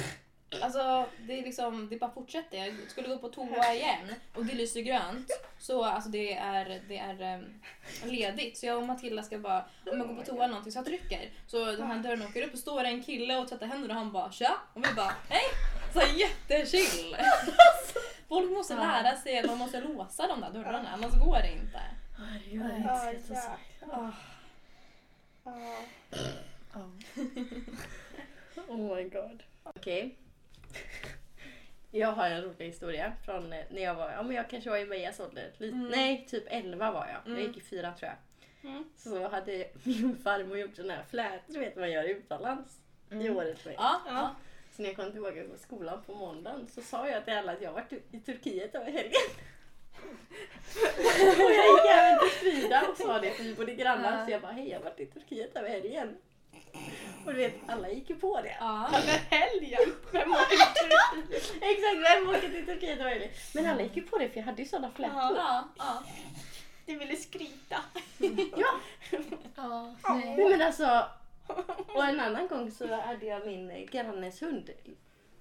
[0.62, 2.58] Alltså det är liksom, det bara fortsätter.
[2.58, 5.30] Jag skulle gå på toa igen och det lyser grönt.
[5.58, 7.60] Så alltså det är, det är em,
[8.04, 8.58] ledigt.
[8.58, 10.86] Så jag och Matilda ska bara, om jag går på toa eller någonting så jag
[10.86, 11.30] trycker.
[11.46, 14.12] Så den här dörren åker upp och står en kille och tvättar händerna och han
[14.12, 14.56] bara tja.
[14.74, 15.44] Och vi bara hej!
[15.92, 17.16] Så jättechill.
[18.28, 21.80] Folk måste lära sig att man måste låsa de där dörrarna annars går det inte.
[22.18, 22.62] Herregud,
[25.44, 25.58] Ja,
[26.10, 26.18] jag.
[26.74, 26.90] Ja.
[28.68, 29.42] Oh my god.
[29.62, 30.16] Okej.
[31.90, 34.76] Jag har en rolig historia från eh, när jag var, ja men jag kanske var
[34.78, 35.52] i Mejas ålder.
[35.58, 35.88] Lite, Mm.
[35.88, 37.16] Nej, typ 11 var jag.
[37.24, 37.46] Jag Mm.
[37.46, 38.70] gick i fyran tror jag.
[38.70, 38.84] Mm.
[38.96, 42.78] Så hade min farmor gjort sån här flät, du vet man gör utomlands.
[43.10, 43.76] I året för mig.
[43.78, 44.12] Ja, Ja.
[44.12, 44.34] ja.
[44.76, 47.62] Så när jag kom tillbaka från skolan på måndagen så sa jag till alla att
[47.62, 49.12] jag varit i Turkiet över helgen.
[51.44, 54.42] Och jag gick även till Frida och sa det för vi bodde grannar så jag
[54.42, 56.16] bara hej jag har varit i Turkiet över helgen.
[57.26, 58.56] Och du vet alla gick ju på det.
[58.60, 58.88] ja.
[58.88, 59.94] Över helgen?
[60.12, 61.62] Vem åker till Turkiet?
[61.62, 63.30] Exakt, vem åker till Turkiet över helgen?
[63.54, 65.16] Men alla gick ju på det för jag hade ju sådana flätor.
[65.16, 66.02] ja, ja.
[66.86, 67.76] Du ville skryta.
[68.56, 68.66] Ja,
[69.56, 71.06] Ja, nej, men alltså.
[71.94, 74.70] Och en annan gång så hade jag min grannes hund.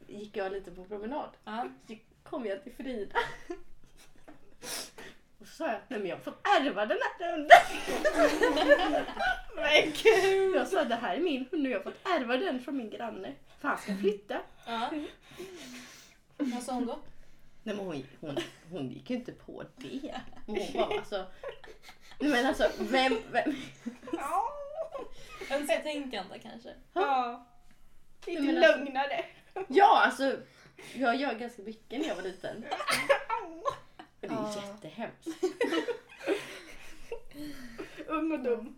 [0.07, 1.29] Gick jag lite på promenad.
[1.45, 1.67] ja.
[1.87, 3.19] Så kom jag till Frida.
[5.43, 7.57] Och så sa jag, nej men jag har fått ärva den här hunden.
[9.55, 10.55] Men gud!
[10.55, 12.89] Jag sa, det här är min hund och jag har fått ärva den från min
[12.89, 13.33] granne.
[13.61, 14.39] För han ska flytta.
[14.65, 14.89] ja.
[16.37, 16.99] Vad sa hon då?
[17.63, 18.37] Nej men hon, hon,
[18.71, 20.21] hon gick ju inte på det.
[20.45, 21.25] Men Hon bara alltså.
[22.19, 23.55] Nej men alltså, vem, vem?
[25.51, 26.69] Önsketänkande kanske.
[26.93, 27.47] Ja.
[28.25, 29.25] Lite Nej, men alltså- lugnare.
[29.67, 30.37] Ja alltså,
[30.95, 32.65] jag gör ganska mycket när jag var liten.
[34.27, 34.63] det är Ja.
[34.73, 35.27] jättehemskt.
[38.07, 38.75] Ung och dum.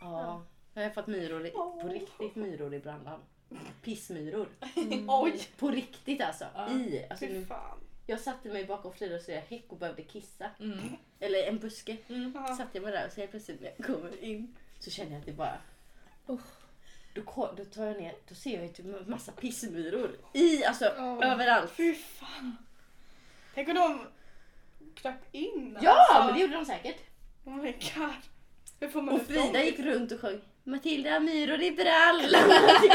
[0.00, 0.42] Ja.
[0.74, 3.20] Jag har fått myror, i, på riktigt myror i brallan.
[3.82, 4.48] Pissmyror.
[5.08, 5.40] Oj!
[5.58, 6.44] På riktigt alltså.
[6.54, 6.70] Ja.
[6.72, 7.06] I.
[7.10, 7.78] Alltså, Fy fan.
[8.06, 10.50] jag satte mig bakom Frida och jag häck och behövde kissa.
[10.60, 10.78] Mm.
[11.20, 11.96] Eller en buske.
[12.08, 12.32] Mm.
[12.34, 12.56] Ja.
[12.56, 15.18] Satte jag mig där och så helt plötsligt när jag kommer in så känner jag
[15.20, 15.58] att det bara...
[17.14, 20.16] Då, ko- då tar jag ner, då ser jag ju typ massa pissmyror.
[20.34, 21.70] I, alltså överallt.
[21.70, 22.56] Fy fan.
[23.54, 24.06] Tänk om de
[25.02, 25.78] kröp in.
[25.80, 26.24] Ja, alltså.
[26.24, 26.96] men det gjorde de säkert.
[27.44, 28.10] Oh my god.
[28.80, 29.62] Hur får man Och Frida dem?
[29.62, 32.88] gick runt och sjöng Matilda myror i brallan.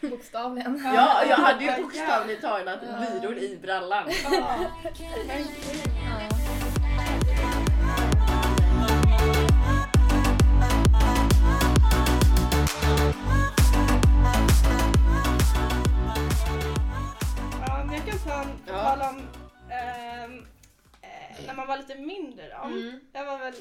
[0.10, 0.82] Bokstavligen.
[0.84, 4.04] ja, jag hade ju bokstavligt talat myror i brallan.
[18.94, 19.28] tala om
[19.70, 20.46] ehm,
[21.02, 22.64] eh, när man var lite mindre då.
[22.68, 23.00] Mm.
[23.12, 23.54] Jag var väl,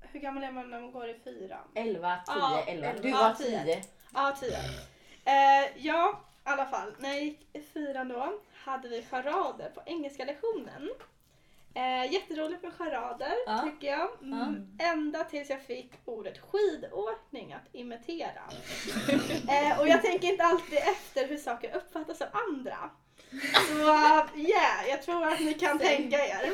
[0.00, 1.68] hur gammal är man när man går i fyran?
[1.74, 2.92] 11, 10, Ja, 11.
[3.02, 3.64] Du elva, var tio.
[3.64, 3.84] 10.
[4.14, 4.58] Ja, tio.
[5.24, 6.94] Eh, ja, i alla fall.
[6.98, 10.90] När jag gick i fyran då hade vi charader på engelska lektionen.
[11.74, 13.58] Eh, jätteroligt med charader Ja.
[13.58, 14.08] tycker jag.
[14.22, 18.42] Mm, Ända tills jag fick ordet skidåkning att imitera.
[19.48, 22.90] eh, och jag tänker inte alltid efter hur saker uppfattas av andra.
[23.68, 26.52] Så yeah, jag tror att ni kan tänka er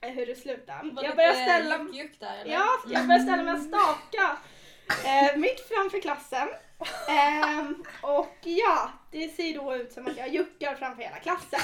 [0.00, 0.80] eh, hur det slutar.
[0.92, 1.78] Var Jag börjar ställa
[2.18, 2.52] där eller?
[2.52, 4.36] Ja, jag började ställa mig och staka
[5.08, 6.48] eh, mitt framför klassen.
[7.08, 11.60] Ehm, och ja, det ser då ut som att jag juckar framför hela klassen.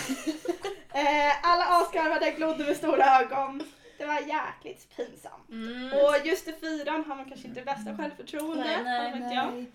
[0.94, 3.62] Eh, alla asgarvade glodde med stora ögon.
[3.98, 5.50] Det var jäkligt pinsamt.
[5.50, 5.92] Mm.
[5.92, 8.84] Och just i fyran har man kanske inte bästa självförtroendet.
[8.84, 9.66] Nej, nej, jag.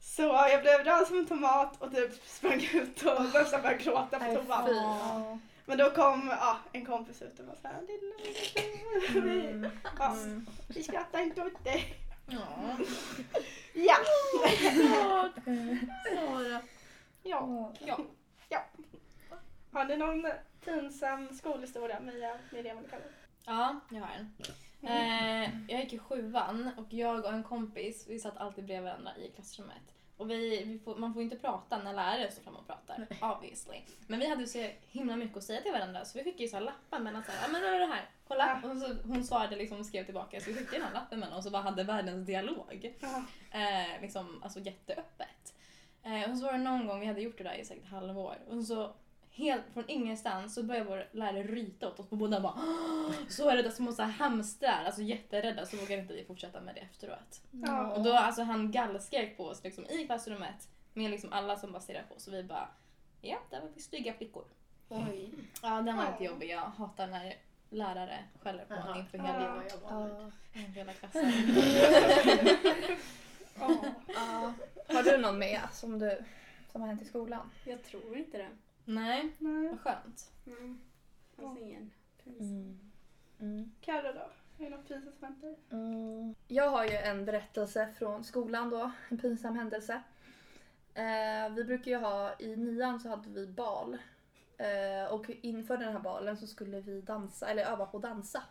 [0.00, 4.18] Så jag blev röd som en tomat och typ sprang ut och nästan började gråta
[4.18, 4.74] på toan.
[4.76, 5.38] Ja.
[5.66, 8.14] Men då kom ja, en kompis ut och var såhär, "Lilla,
[9.26, 9.70] lilla, Mm.
[9.98, 10.46] ja, Mm.
[10.68, 11.94] vi skrattar inte åt dig.
[12.26, 12.76] Ja.
[13.72, 13.96] Ja.
[16.14, 16.62] Sara.
[17.22, 17.72] ja.
[18.48, 18.64] Ja.
[19.72, 20.26] Har ni någon
[20.64, 23.02] pinsam skolhistoria, Mia, Miriam eller Kalle?
[23.44, 24.34] ja, jag har en.
[24.82, 29.16] Eh, jag gick i sjuan och jag och en kompis vi satt alltid bredvid varandra
[29.16, 29.82] i klassrummet.
[30.16, 33.80] Och vi, vi får, man får inte prata när lärare står fram och pratar, obviously.
[34.06, 36.56] Men vi hade så himla mycket att säga till varandra så vi skickade ju så
[36.56, 38.08] här lappar mellan såhär, ja men är det här?
[38.28, 38.62] Kolla!
[38.64, 41.38] Och så, hon svarade liksom och skrev tillbaka så vi skickade den här lappen mellan
[41.38, 42.94] oss och bara hade världens dialog.
[43.00, 43.22] Ja.
[43.50, 45.54] Eh, liksom, alltså jätteöppet.
[46.02, 48.36] Eh, och så var det någon gång, vi hade gjort det där i säkert halvår,
[48.48, 48.94] och så
[49.40, 53.50] helt från ingenstans så började vår lärare ryta åt oss på båda bara "Åh!" så
[53.50, 57.40] rädda små så här hamstrar, alltså jätterädda så vågade inte vi fortsätta med det efteråt.
[57.50, 57.92] Ja.
[57.92, 61.82] Och då alltså han gallskrek på oss liksom, i klassrummet med liksom alla som bara
[61.82, 62.68] stirrade på oss och vi bara
[63.20, 64.44] ja, där var vi stygga flickor.
[64.88, 65.30] Oj.
[65.62, 66.50] Ja, den var lite jobbig.
[66.50, 67.34] Jag hatar när
[67.70, 69.18] lärare skäller på en inför
[70.78, 71.32] hela, klassen.
[74.14, 74.52] Ja.
[74.88, 76.24] Har du någon med som, du,
[76.72, 77.50] som har hänt i skolan?
[77.64, 78.48] Jag tror inte det.
[78.94, 79.68] Nej, Nej.
[79.68, 80.32] vad skönt.
[80.46, 80.80] Mm.
[81.36, 81.90] Fanns ingen.
[83.40, 83.72] Mm.
[83.80, 84.30] Carro då?
[84.64, 85.58] Är det något pinsamt som hänt dig?
[85.70, 86.34] Mm.
[86.48, 90.02] Jag har ju en berättelse från skolan då, en pinsam händelse.
[90.94, 93.98] Eh, vi brukar ju ha, i nian så hade vi bal.
[94.58, 98.42] Eh, och inför den här balen så skulle vi dansa, eller öva på att dansa.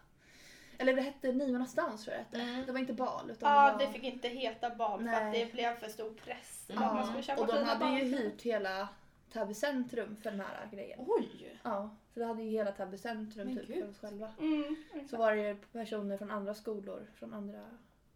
[0.77, 2.51] Eller det hette Niornas dans tror jag det hette.
[2.51, 2.65] Mm.
[2.65, 3.79] Det var inte bal utan Ja, det var...
[3.79, 5.15] det fick inte heta bal för Nej.
[5.27, 6.65] att det blev för stor press.
[6.69, 6.83] Mm.
[6.83, 8.89] Att man skulle köpa och de hade ju hyrt hela
[9.33, 10.99] Täby centrum för den här grejen.
[11.07, 11.59] Oj!
[11.63, 13.79] Ja, så vi hade ju hela Täby centrum Men typ gud.
[13.83, 14.31] för oss själva.
[14.39, 14.75] Mm,
[15.09, 17.65] Så var det personer från andra skolor, från andra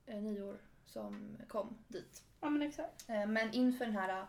[0.06, 2.23] eh, nior som kom dit.
[2.41, 3.10] Ja men exakt.
[3.10, 4.26] Eh, Men inför den här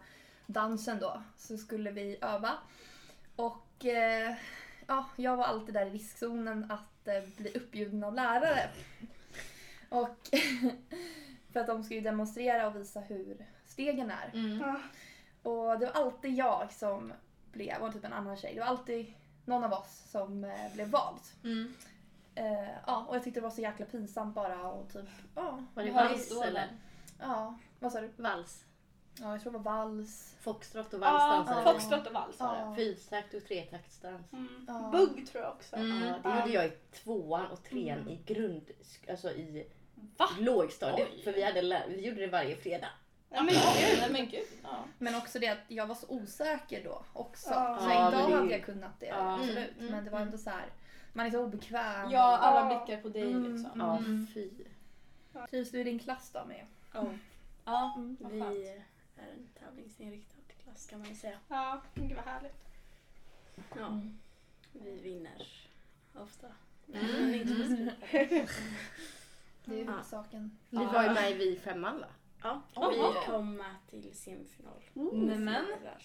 [0.47, 2.53] dansen då så skulle vi öva.
[3.37, 4.35] Och eh,
[4.87, 8.69] ja, jag var alltid där i riskzonen att eh, bli uppbjuden av lärare.
[9.89, 10.17] Och
[11.53, 14.31] för att de ska ju demonstrera och visa hur stegen är.
[14.35, 14.63] Mm.
[15.45, 17.13] Och det var alltid jag som
[17.53, 20.89] blev, och typ en annan tjej, det var alltid någon av oss som eh, blev
[20.89, 21.21] vald.
[21.45, 21.75] Mm.
[22.35, 25.65] Eh, ja, och jag tyckte det var så jäkla pinsamt bara och typ, ja.
[25.75, 26.47] Var det vals det?
[26.47, 26.69] eller?
[27.21, 28.11] Ja, vad sa du?
[28.17, 28.65] Vals.
[29.21, 30.35] Ja, jag tror det var vals.
[30.41, 31.73] Foxtrot och vals dansade vi.
[31.73, 32.61] foxtrot och vals var det.
[32.61, 32.75] Ja.
[32.77, 34.33] Fyrtakt och tretaktsdans.
[34.33, 34.65] Mm.
[34.69, 34.91] Ja.
[34.93, 35.77] Bugg tror jag också.
[35.77, 36.03] Mm.
[36.03, 38.71] Ja, det gjorde jag i tvåan och trean i grund...
[39.11, 39.67] Alltså i
[40.17, 40.29] Va?
[40.39, 41.09] lågstadiet.
[41.13, 41.23] Oj.
[41.23, 42.89] För vi, hade, vi gjorde det varje fredag.
[43.35, 43.55] Ja, men
[44.01, 44.47] Nej men gud.
[44.63, 44.85] Ja.
[44.99, 47.51] Men också det att jag var så osäker då också.
[47.51, 47.79] Ja.
[47.81, 49.35] Så Ja, idag men det är hade jag kunnat det, Ja.
[49.35, 49.79] absolut.
[49.79, 50.67] Mm, men det var mm, ändå så här,
[51.13, 52.11] man är så obekväm.
[52.11, 52.85] ja, alla Ja.
[52.87, 53.81] blickar på dig Mm, liksom.
[53.81, 54.27] Ja, Mm.
[54.35, 54.51] fy.
[55.51, 56.67] Trivs du i din klass då med?
[57.65, 58.17] Ja, Mm.
[58.21, 58.57] vad Vi skönt.
[58.57, 58.85] är
[59.17, 61.39] en tävlingsinriktad klass kan man ju säga.
[61.49, 62.65] Ja, gud vad härligt.
[63.77, 64.19] Ja, Mm.
[64.73, 65.47] vi vinner
[66.15, 66.47] ofta.
[66.95, 67.07] Mm.
[67.07, 67.95] Men inte.
[68.11, 69.91] Det är ju Ja.
[69.91, 70.59] huvudsaken.
[70.71, 72.07] Ni var ju med i Vi femman va?
[72.45, 72.91] Ja, Jaha.
[73.21, 74.83] vi kom med till semifinal.
[75.13, 76.03] Nämen, Där.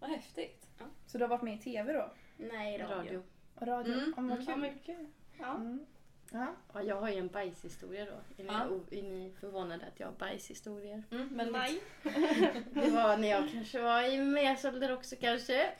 [0.00, 0.66] vad häftigt.
[1.06, 2.10] Så du har varit med i TV då?
[2.36, 3.22] Nej, radio.
[3.54, 3.92] Och radio?
[3.94, 4.12] Mm.
[4.16, 4.60] Ja, men vad Ja, kul.
[4.60, 5.06] men kul.
[5.38, 5.54] Ja.
[5.54, 5.86] Mm.
[6.32, 6.46] Ja.
[6.74, 8.42] Ja, jag har ju en bajshistoria då.
[8.42, 8.68] Är ni, Ja.
[8.68, 11.02] o- är ni förvånade att jag har bajshistorier?
[11.10, 11.52] Mm, väldigt.
[11.56, 11.80] Nej.
[12.74, 15.72] Det var när jag kanske var i Measålder också kanske.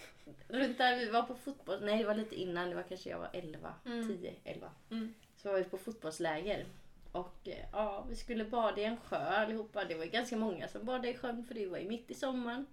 [0.48, 1.84] Runt där vi var på fotboll.
[1.84, 2.68] Nej, det var lite innan.
[2.68, 4.08] Det var kanske jag var 11, Mm.
[4.08, 4.70] 10, 11.
[4.90, 5.14] Mm.
[5.36, 6.66] Så var vi på fotbollsläger.
[7.12, 9.84] Och eh, ja, vi skulle bada i en sjö allihopa.
[9.84, 12.14] Det var ju ganska många som badade i sjön för det var ju mitt i
[12.14, 12.66] sommaren.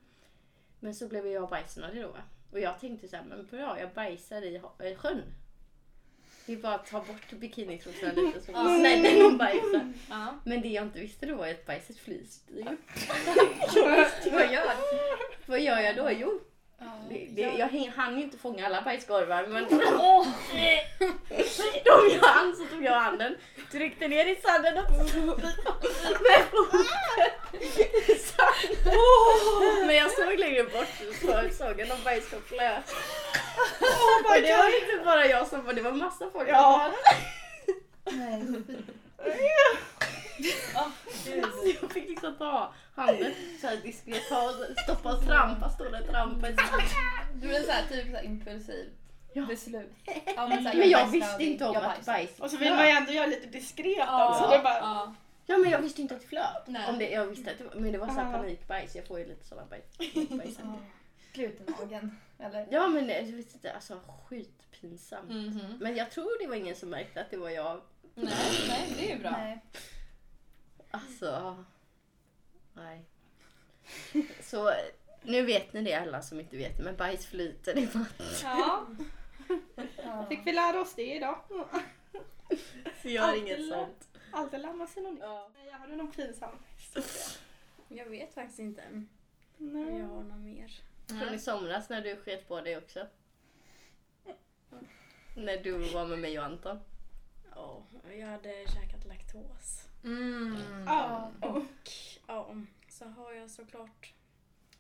[0.80, 2.16] Men så blev jag bajsnödig då.
[2.52, 5.24] Och jag tänkte så här, men bra jag bajsar i sjön.
[6.46, 9.94] Det är bara att ta bort bikinitrosorna lite så slänger bajsar.
[10.10, 10.40] Ja.
[10.46, 12.64] Men det jag inte visste då var att bajset flyter ju.
[14.32, 14.76] Vad gör
[15.46, 16.12] Vad gör jag då?
[16.12, 16.40] Jo.
[17.10, 19.66] Det, det, jag hann ju inte fånga alla bajskorvar men
[20.00, 20.28] åh!
[21.86, 23.36] de jag hann så tog jag handen,
[23.72, 25.52] tryckte ner i sanden och med foten.
[29.86, 30.88] Men jag såg längre bort
[31.22, 32.96] så såg jag någon bajskorv flöt.
[33.82, 36.92] Oh det var inte bara jag som var det var massa folk Ja.
[38.12, 38.44] Nej,
[41.24, 41.30] Så
[41.82, 46.02] jag fick liksom ta handen så här diskret, ta och stoppa och trampa, stå där
[46.02, 46.48] och trampa.
[47.34, 48.94] Du är så här, typ så här impulsivt
[49.34, 49.46] Ja.
[49.46, 49.92] beslut.
[50.36, 52.58] Ja, men, så här, Men jag bajsnödig, visste inte om jag att bajs Och så
[52.58, 54.10] vill man ju ändå göra lite diskret också.
[54.44, 54.48] Ja.
[54.50, 55.16] Det är bara, Ja.
[55.46, 56.68] Ja men jag visste inte att det flöt.
[56.68, 56.90] Nej.
[56.90, 58.38] Om det, jag visste att det var, men det var så här Ja.
[58.38, 58.96] panikbajs.
[58.96, 59.98] Jag får ju lite sådana bajs.
[60.30, 60.58] bajs.
[60.64, 60.80] Ja.
[61.34, 62.68] Glutenmagen, eller?
[62.72, 65.30] Ja men jag vet inte, alltså skitpinsamt.
[65.30, 65.78] Mhm.
[65.80, 67.82] Men jag tror det var ingen som märkte att det var jag.
[68.16, 68.34] Nej,
[68.70, 69.32] nej, det är ju bra.
[69.32, 69.62] Nej.
[71.06, 71.64] Alltså,
[72.74, 73.06] nej.
[74.42, 74.74] Så
[75.24, 78.26] nu vet ni det alla som inte vet men bajs flyter i vatten.
[78.44, 78.88] ja,
[80.04, 80.26] Ja.
[80.30, 81.40] fick vi lära oss det idag.
[83.02, 84.08] Så gör inget sånt.
[84.32, 85.24] Alltid lär man sig något nytt.
[85.24, 85.52] Ja.
[85.72, 87.42] Har du någon pinsam historia?
[87.88, 89.06] Jag vet faktiskt inte
[89.58, 89.98] Nej.
[89.98, 90.82] jag har något mer.
[91.08, 93.08] Från i somras när du sket på dig också.
[95.36, 96.80] När du var med mig och Anton.
[97.56, 97.84] Ja,
[98.18, 99.87] jag hade käkat laktos.
[100.08, 100.58] Mm.
[100.86, 101.32] Ja.
[101.42, 101.90] Och
[102.28, 102.56] ja,
[102.90, 104.14] så har jag såklart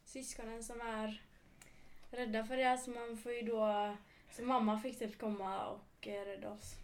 [0.05, 1.21] syskonen som är
[2.11, 2.77] rädda för det.
[2.77, 3.95] Så man får ju då...
[4.31, 6.75] Så mamma fick typ komma och eh, rädda oss.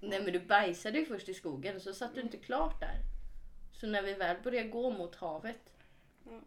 [0.00, 3.00] Nej men du bajsade ju först i skogen så satt du inte klart där.
[3.72, 5.72] Så när vi väl började gå mot havet
[6.24, 6.40] Ja.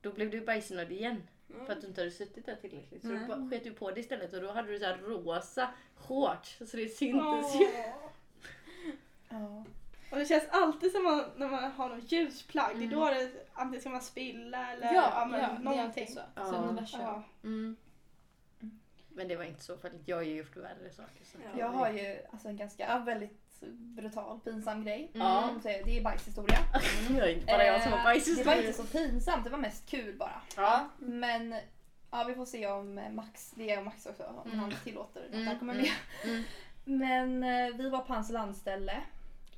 [0.00, 1.22] då blev du bajsnödig igen.
[1.50, 1.66] Mm.
[1.66, 3.02] För att du inte hade suttit där tillräckligt.
[3.02, 3.28] Så Nej.
[3.28, 6.76] du sket du på det istället och då hade du så här rosa shorts så
[6.76, 7.66] det syntes ju.
[9.28, 9.64] Ja.
[10.10, 12.98] Och det känns alltid som man, när man har något ljusplagg, det är Mm.
[12.98, 16.06] då det antingen ska man spilla eller Ja, men ja, det är alltid någonting.
[16.08, 16.20] så.
[16.34, 16.44] Ja.
[16.46, 17.00] Så universum.
[17.00, 17.22] Ja.
[17.44, 17.76] Mm.
[19.08, 20.02] Men det var inte så farligt.
[20.04, 21.24] Jag har ju gjort värre saker.
[21.24, 21.38] Så.
[21.44, 21.58] Ja.
[21.58, 25.10] Jag har ju alltså en ganska väldigt brutal, pinsam grej.
[25.12, 25.42] Ja.
[25.48, 25.60] Mm.
[25.62, 26.58] Det är bajshistoria.
[27.08, 28.60] Det var inte bara jag som har Eh, Det var bajshistoria.
[28.60, 30.40] inte så pinsamt, det var mest kul bara.
[30.56, 30.88] Ja.
[30.98, 31.54] Men
[32.10, 34.58] ja, vi får se om eh, Max, det är Max också, om Mm.
[34.58, 36.30] han tillåter att Mm, han kommer mm, med.
[36.30, 36.44] mm.
[36.84, 39.02] Men eh, vi var på hans landställe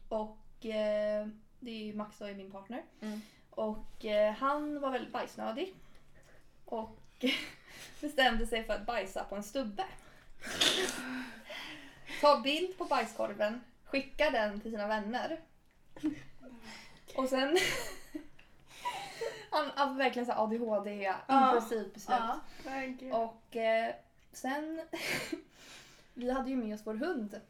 [0.08, 1.26] och eh,
[1.60, 2.82] det är ju Max och är min partner.
[3.00, 3.20] Mm.
[3.50, 5.74] Och eh, han var väldigt bajsnödig.
[6.64, 6.98] Och
[8.00, 9.84] bestämde sig för att bajsa på en stubbe.
[12.20, 15.40] Ta bild på bajskorven, skicka den till sina vänner.
[17.16, 17.58] Och sen...
[19.50, 22.18] han har verkligen så ADHD, impulsivt beslut.
[23.00, 23.16] Ja.
[23.16, 23.94] Och eh,
[24.32, 24.80] sen...
[26.14, 27.40] vi hade ju med oss vår hund.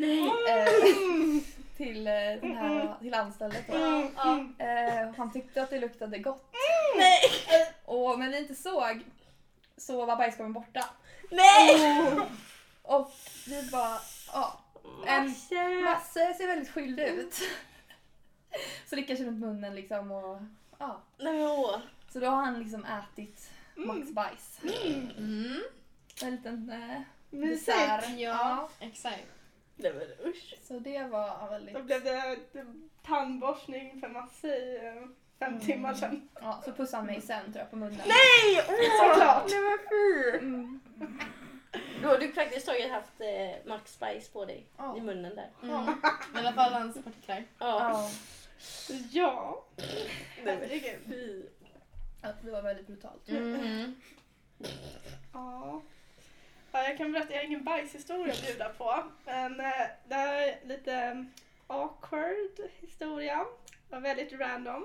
[0.00, 0.28] Nej.
[0.48, 1.42] Eh,
[1.76, 3.68] till, eh, den här, till anstället.
[3.68, 3.74] Då.
[3.76, 4.54] Mm, mm.
[4.58, 6.54] Eh, han tyckte att det luktade gott.
[6.96, 7.20] Nej!
[7.84, 9.04] Och när vi inte såg
[9.76, 10.84] så var bajskorven borta.
[11.30, 12.16] Nej!
[12.82, 13.12] Och
[13.46, 13.98] vi bara,
[14.32, 14.60] ja.
[15.06, 15.34] En
[15.84, 17.34] Masse ser väldigt skyldig ut.
[18.86, 20.38] Så lickar sig runt munnen liksom och
[20.78, 21.00] ja.
[21.18, 21.78] Nej men åh.
[22.12, 24.60] Så då har han liksom ätit Max bajs.
[25.16, 25.62] Mm.
[26.22, 27.66] En liten eh, Mysigt.
[27.66, 28.18] dessert.
[28.18, 29.39] Ja, exakt.
[29.82, 30.54] Nej men usch.
[30.62, 31.74] Så det var väldigt...
[31.74, 32.36] Då blev det
[33.06, 34.94] tandborstning för Masse i eh,
[35.38, 35.60] fem Mm.
[35.60, 36.28] timmar sedan.
[36.40, 38.00] Ja, så pussade han mig sen tror jag på munnen.
[38.06, 38.64] Nej!
[38.68, 39.08] Åh!
[39.10, 39.50] Såklart.
[39.50, 40.38] Nej men fy!
[40.46, 40.80] Mm.
[42.02, 44.66] Då har du praktiskt taget haft eh, Max Spice på dig.
[44.76, 44.96] Ja.
[44.96, 45.48] I munnen där.
[45.62, 45.88] Mm.
[46.34, 47.44] I alla fall hans partiklar.
[47.58, 47.90] Ja.
[47.90, 48.10] Ja.
[49.10, 49.64] Ja.
[50.44, 51.46] Herregud.
[52.22, 53.28] ja, det var väldigt brutalt.
[53.28, 53.94] Mm.
[55.32, 55.82] Ja.
[56.72, 56.82] Ja.
[56.88, 59.04] Jag kan berätta, jag har ingen bajshistoria att bjuda på.
[59.24, 61.22] Men eh, det här är lite eh,
[61.66, 63.46] awkward historia.
[63.88, 64.84] Det var väldigt random.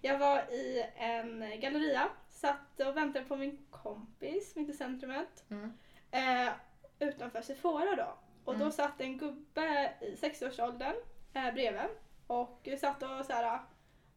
[0.00, 5.44] Jag var i en galleria, satt och väntade på min kompis mitt i centrumet.
[5.50, 5.72] Mm.
[6.10, 6.52] Eh,
[6.98, 8.18] utanför Sephora då.
[8.44, 8.72] Och då Mm.
[8.72, 10.94] satt en gubbe i 60-årsåldern
[11.34, 11.82] eh, bredvid.
[12.26, 13.60] Och satt och så här,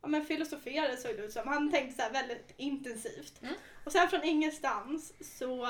[0.01, 1.47] ja, men filosoferade såg det ut som.
[1.47, 3.41] Han tänkte så här väldigt intensivt.
[3.41, 3.53] Mm.
[3.85, 5.67] Och sen från ingenstans så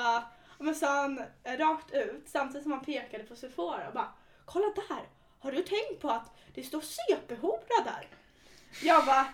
[0.64, 4.12] men sa han eh, rakt ut samtidigt som han pekade på Sephora och bara
[4.44, 5.08] Kolla där!
[5.38, 8.08] Har du tänkt på att det står CP-hora där?
[8.82, 9.26] Jag bara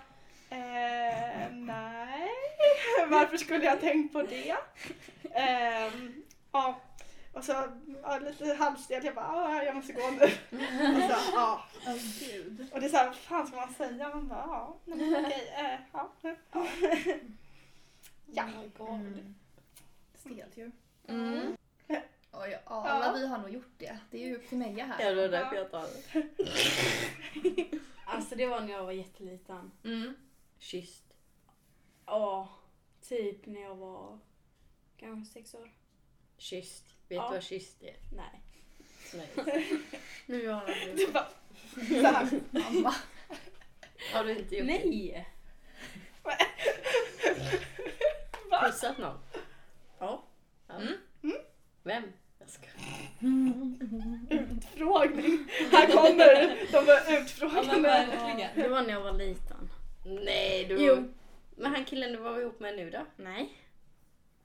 [0.50, 2.30] eh, nej,
[3.08, 4.56] varför skulle jag tänkt på det?
[5.34, 6.80] Ehm, ja,
[7.32, 7.52] och så
[8.02, 10.24] ja, lite halvstel, jag bara ah, jag måste gå nu.
[10.96, 11.64] Och, så, ja.
[12.20, 12.68] Gud.
[12.72, 14.08] och det är så här, vad fan ska man säga?
[14.08, 16.10] Man bara ja, nej, men okej, eh, ja.
[16.22, 16.66] ja.
[18.32, 18.44] Ja.
[18.44, 18.88] Oh my god.
[18.88, 19.34] Mm.
[20.14, 20.70] Stelt ju.
[21.08, 21.56] Mm.
[22.32, 23.12] Ja, ja, alla Ja.
[23.12, 23.98] vi har nog gjort det.
[24.10, 25.04] Det är ju upp till Meja här.
[25.04, 27.78] Ja det var därför jag tar det.
[28.06, 29.70] Alltså det var när jag var jätteliten.
[29.84, 30.14] Mm.
[30.58, 31.04] Kysst.
[32.06, 32.48] Ja,
[33.08, 34.18] typ när jag var
[34.96, 35.70] kanske sex år.
[36.38, 36.84] Kysst.
[37.08, 37.28] Vet Ja.
[37.28, 37.96] du vad kysst är?
[38.16, 38.42] Nej.
[39.14, 39.28] Nej.
[40.26, 41.28] nu har Du du bara,
[41.74, 42.40] så här.
[42.50, 42.94] Mamma.
[44.14, 44.84] Har du inte gjort det?
[44.84, 45.28] Nej!
[48.62, 49.18] Pussat någon?
[50.70, 50.76] Ja.
[51.22, 51.36] Mm.
[51.82, 52.02] Vem?
[52.38, 52.66] Jag ska.
[54.30, 55.48] Utfrågning.
[55.72, 57.00] Här kommer de var
[58.40, 58.48] Ja.
[58.54, 59.70] Det var när jag var liten.
[60.04, 60.76] Nej du.
[60.84, 61.12] Jo.
[61.56, 63.06] Men han killen du var ihop med nu då?
[63.16, 63.52] Nej.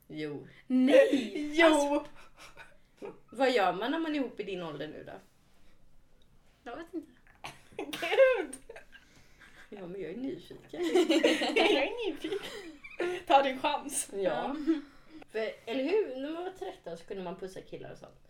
[0.07, 0.47] Jo.
[0.67, 1.51] Nej!
[1.55, 2.05] Jo!
[3.29, 5.13] Vad gör man när man är ihop i din ålder nu då?
[6.63, 7.11] Jag vet inte.
[7.77, 8.55] Gud!
[9.69, 10.81] Ja men jag är nyfiken.
[11.55, 12.39] Jag är nyfiken.
[13.27, 14.09] Ta din chans.
[14.13, 14.55] Ja.
[15.35, 16.21] För, eller hur?
[16.21, 18.27] När man var 13 så kunde man pussa killar och sånt.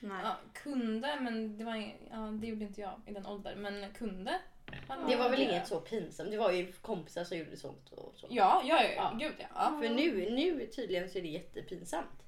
[0.00, 0.20] Nej.
[0.22, 1.76] Ja, kunde, men det, var,
[2.10, 3.58] ja, det gjorde inte jag i den åldern.
[3.62, 4.40] Men kunde.
[5.08, 6.30] Det var väl inget så pinsamt.
[6.30, 8.26] Det var ju kompisar som gjorde sånt och så.
[8.30, 9.12] Ja, ja, ja, Ja.
[9.18, 9.46] gud ja.
[9.54, 9.78] ja.
[9.80, 12.22] För nu, nu tydligen så är det jättepinsamt.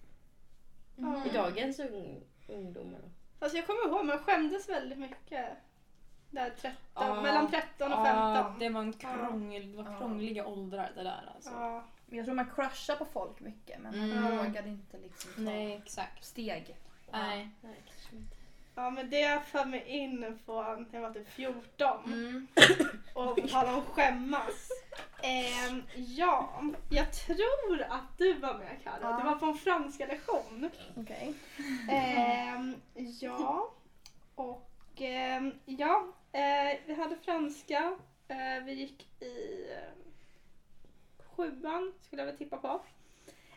[0.99, 1.27] Mm.
[1.27, 3.01] I dagens ung, ungdomar.
[3.39, 5.47] Alltså jag kommer ihåg, man skämdes väldigt mycket.
[6.31, 7.23] Där 13, Ja.
[7.23, 8.35] mellan 13 och 15.
[8.35, 11.83] Ja, det var, en krångel, det var krångliga åldrar det där alltså.
[12.13, 12.17] Ja.
[12.17, 14.37] Jag tror man crushar på folk mycket men man Mm.
[14.39, 16.25] vågade inte liksom ta Nej, exakt.
[16.25, 16.77] steg.
[17.13, 17.49] Nej.
[17.61, 18.37] Nej, kanske inte.
[18.75, 22.05] ja men det för mig in på när jag var typ 14.
[22.13, 22.47] Mm.
[23.15, 24.69] Och på tal om skämmas.
[25.23, 28.99] Ehm, ja, jag tror att du var med Karo.
[29.03, 29.17] Ja.
[29.23, 30.71] Du var på en franska lektion.
[30.97, 31.35] Okej.
[31.91, 32.75] Ehm,
[33.21, 33.71] ja,
[34.35, 37.97] och ehm, ja, eh, vi hade franska.
[38.29, 39.67] Eh, vi gick i
[41.37, 42.83] sjuan skulle jag väl tippa på.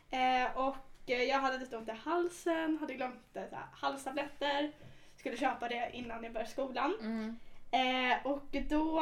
[0.09, 4.71] Eh, och eh, jag hade lite ont i halsen, hade glömt så här, halstabletter.
[5.17, 6.93] Skulle köpa det innan jag började skolan.
[6.99, 7.39] Mm.
[7.71, 8.99] Eh, och då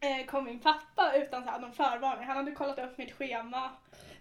[0.00, 2.26] eh, kom min pappa utan så här, någon förvarning.
[2.26, 3.70] Han hade kollat upp mitt schema.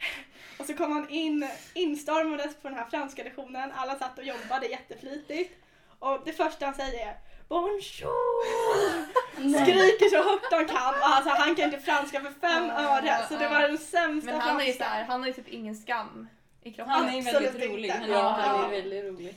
[0.59, 3.71] Och så kom han in, instormades på den här franska lektionen.
[3.75, 5.55] Alla satt och jobbade jätteflitigt.
[5.99, 7.17] Och det första han säger är
[7.52, 9.06] Bonjour!
[9.64, 10.93] Skriker så högt han kan.
[11.02, 13.26] Alltså, han kan inte franska för fem öre.
[13.30, 14.84] Så det var den sämsta Men han är ju franska.
[14.84, 16.28] såhär, han har ju typ ingen skam
[16.64, 16.93] i kroppen.
[16.93, 17.89] Han är ju Absolut väldigt rolig.
[17.89, 19.36] Han är Ja, han är väldigt rolig.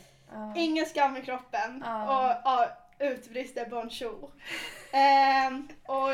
[0.56, 1.82] Ingen skam i kroppen.
[1.82, 4.30] Och ja, utbrister bonjour.
[4.92, 6.10] Ehm, och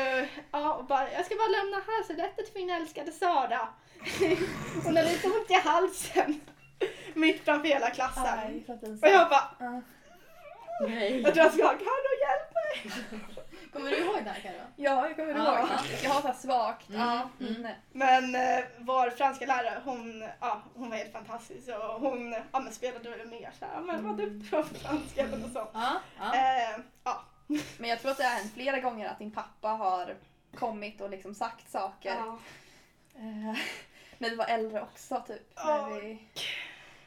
[0.51, 3.67] ja, och bara, jag ska bara lämna halsrätter till min älskade Sara.
[4.83, 6.41] Hon har lite ont i halsen.
[7.13, 8.63] Mitt framför hela klassen.
[9.01, 9.81] Och jag bara.
[10.89, 11.21] Nej.
[11.21, 13.21] jag tror jag ska, kan du hjälpa mig?
[13.73, 14.53] Kommer du ihåg det här Karo?
[14.75, 15.59] Ja, jag kommer Ja.
[15.59, 16.03] ihåg faktiskt.
[16.03, 17.53] Jag har såhär svagt Mm, ja, mm.
[17.53, 17.75] minne.
[17.91, 22.73] Men eh, vår franska lärare, hon, ja, hon var helt fantastisk och hon ja, men
[22.73, 25.69] spelade väl mer såhär, men vad duktig du var på franska eller något sånt.
[25.73, 26.01] Ja.
[26.19, 26.35] ja.
[26.35, 27.21] Eh, ja.
[27.77, 30.15] Men jag tror att det har hänt flera gånger att din pappa har
[30.55, 32.15] kommit och liksom sagt saker.
[32.15, 32.37] ja.
[33.15, 33.57] Eh,
[34.17, 35.51] När vi var äldre också typ.
[35.55, 35.87] Ja.
[35.89, 36.17] När vi...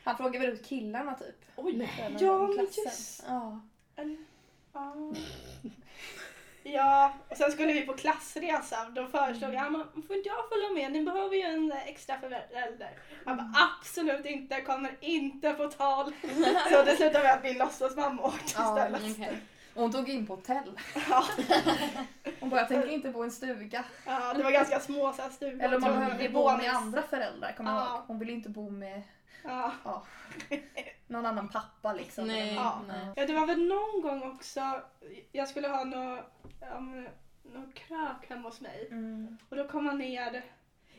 [0.05, 1.45] Han frågade väl ut killarna typ.
[1.57, 1.73] Oj.
[1.77, 1.89] Med
[2.21, 3.61] Ja, men just- Ja.
[4.73, 5.13] Ja.
[6.67, 8.89] Ja, och sen skulle vi på klassresa.
[8.91, 10.93] Då föreslog jag, men får inte jag följa med?
[10.93, 12.91] Ni behöver ju en extra förälder.
[13.25, 16.13] Han bara, absolut inte, kommer inte på tal.
[16.71, 19.13] Så det slutade med att min låtsasmamma åkte Ja, istället.
[19.19, 19.39] Okej.
[19.75, 20.81] Och hon tog in på hotell.
[21.11, 21.25] Ja,
[22.41, 23.85] Hon bara, jag tänker inte bo i en stuga.
[24.07, 25.63] ja, det var ganska små så här, stugor.
[25.63, 27.95] Eller om man behövde bo med andra föräldrar, kommer jag Ja.
[27.97, 28.05] ihåg.
[28.07, 29.03] Hon ville inte bo med
[29.43, 29.73] Ja.
[29.85, 30.05] ja,
[31.07, 32.27] någon annan pappa liksom.
[32.27, 32.55] Nej.
[32.55, 32.81] Ja.
[32.89, 33.07] nej.
[33.17, 34.81] ja, det var väl någon gång också,
[35.33, 36.19] jag skulle ha någon,
[36.77, 37.09] um,
[37.43, 38.89] någon krök hemma hos mig.
[38.91, 39.39] Mm.
[39.49, 40.45] Och då kom han ner.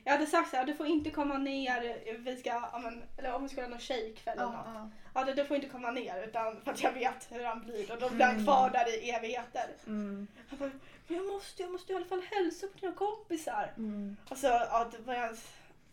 [0.04, 2.70] Jag hade sagt så här, du får inte komma ner, vi ska,
[3.18, 4.66] eller om vi skulle ha någon tjejkväll eller Ja, något.
[4.74, 4.90] ja.
[5.14, 7.92] Ja, du, du får inte komma ner utan för att jag vet hur han blir
[7.92, 8.46] och då blir han Mm.
[8.46, 9.70] kvar där i evigheter.
[9.88, 10.28] Mm.
[10.50, 10.70] Han bara,
[11.08, 13.74] men jag måste, jag måste i alla fall hälsa på dina kompisar.
[13.78, 14.18] Mm.
[14.30, 15.38] Och så, ja, det var jag,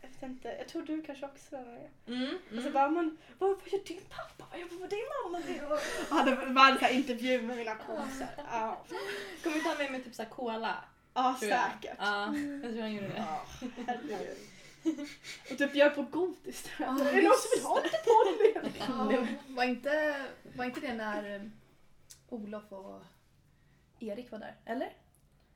[0.02, 1.88] jag vet inte, jag tror du kanske också var med.
[2.06, 2.34] Mm.
[2.34, 2.72] Och så Mm.
[2.72, 4.44] bara, men vad, vad gör din pappa?
[4.50, 5.74] Vad gör din mamma?
[6.10, 8.28] Och hade var en så här intervju med mina kompisar.
[8.36, 8.84] Ja,
[9.42, 10.84] Kommer du ta med mig typ såhär cola?
[11.14, 11.70] ja Tror jag.
[11.72, 11.96] säkert.
[11.98, 13.14] Ja, jag tror han gjorde det.
[13.16, 13.44] Ja,
[13.86, 14.36] herregud.
[15.50, 16.68] Och typ bjöd på godis.
[16.78, 18.74] Ja, är det någon som vill ha lite Polly?
[18.78, 20.24] Ja, var, inte,
[20.56, 21.42] var inte det när eh,
[22.28, 23.02] Olof och
[24.00, 24.54] Erik var där?
[24.64, 24.92] Eller?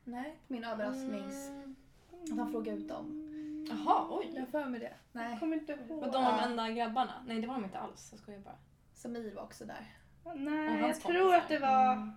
[0.04, 1.34] Nej, min överrasknings...
[2.32, 3.32] Att han frågade ut dem.
[3.68, 4.30] Jaha, oj.
[4.34, 4.92] Jag har för mig det.
[5.12, 5.30] Nej.
[5.30, 6.00] Jag kommer inte ihåg.
[6.00, 7.12] Var de de enda grabbarna?
[7.26, 8.08] Nej det var de inte alls.
[8.12, 8.56] Jag skojar bara.
[8.94, 9.86] Samir var också där.
[10.34, 11.38] Nej, jag hans tror kompisar.
[11.38, 12.12] att det var Mm.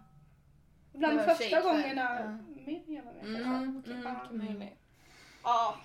[0.94, 1.64] bland Det de var första tjejkväll.
[1.64, 2.62] gångerna Ja.
[2.66, 3.26] Miriam var med.
[3.26, 3.58] Mm, kanske.
[3.58, 4.32] mm, Okej, mm, ja.
[4.32, 4.78] möjligt.
[5.44, 5.76] Ja,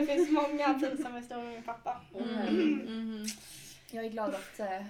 [0.00, 2.00] det finns många pinsamma historier med min pappa.
[2.14, 3.26] Mm, mhm.
[3.90, 4.84] Jag är glad att eh,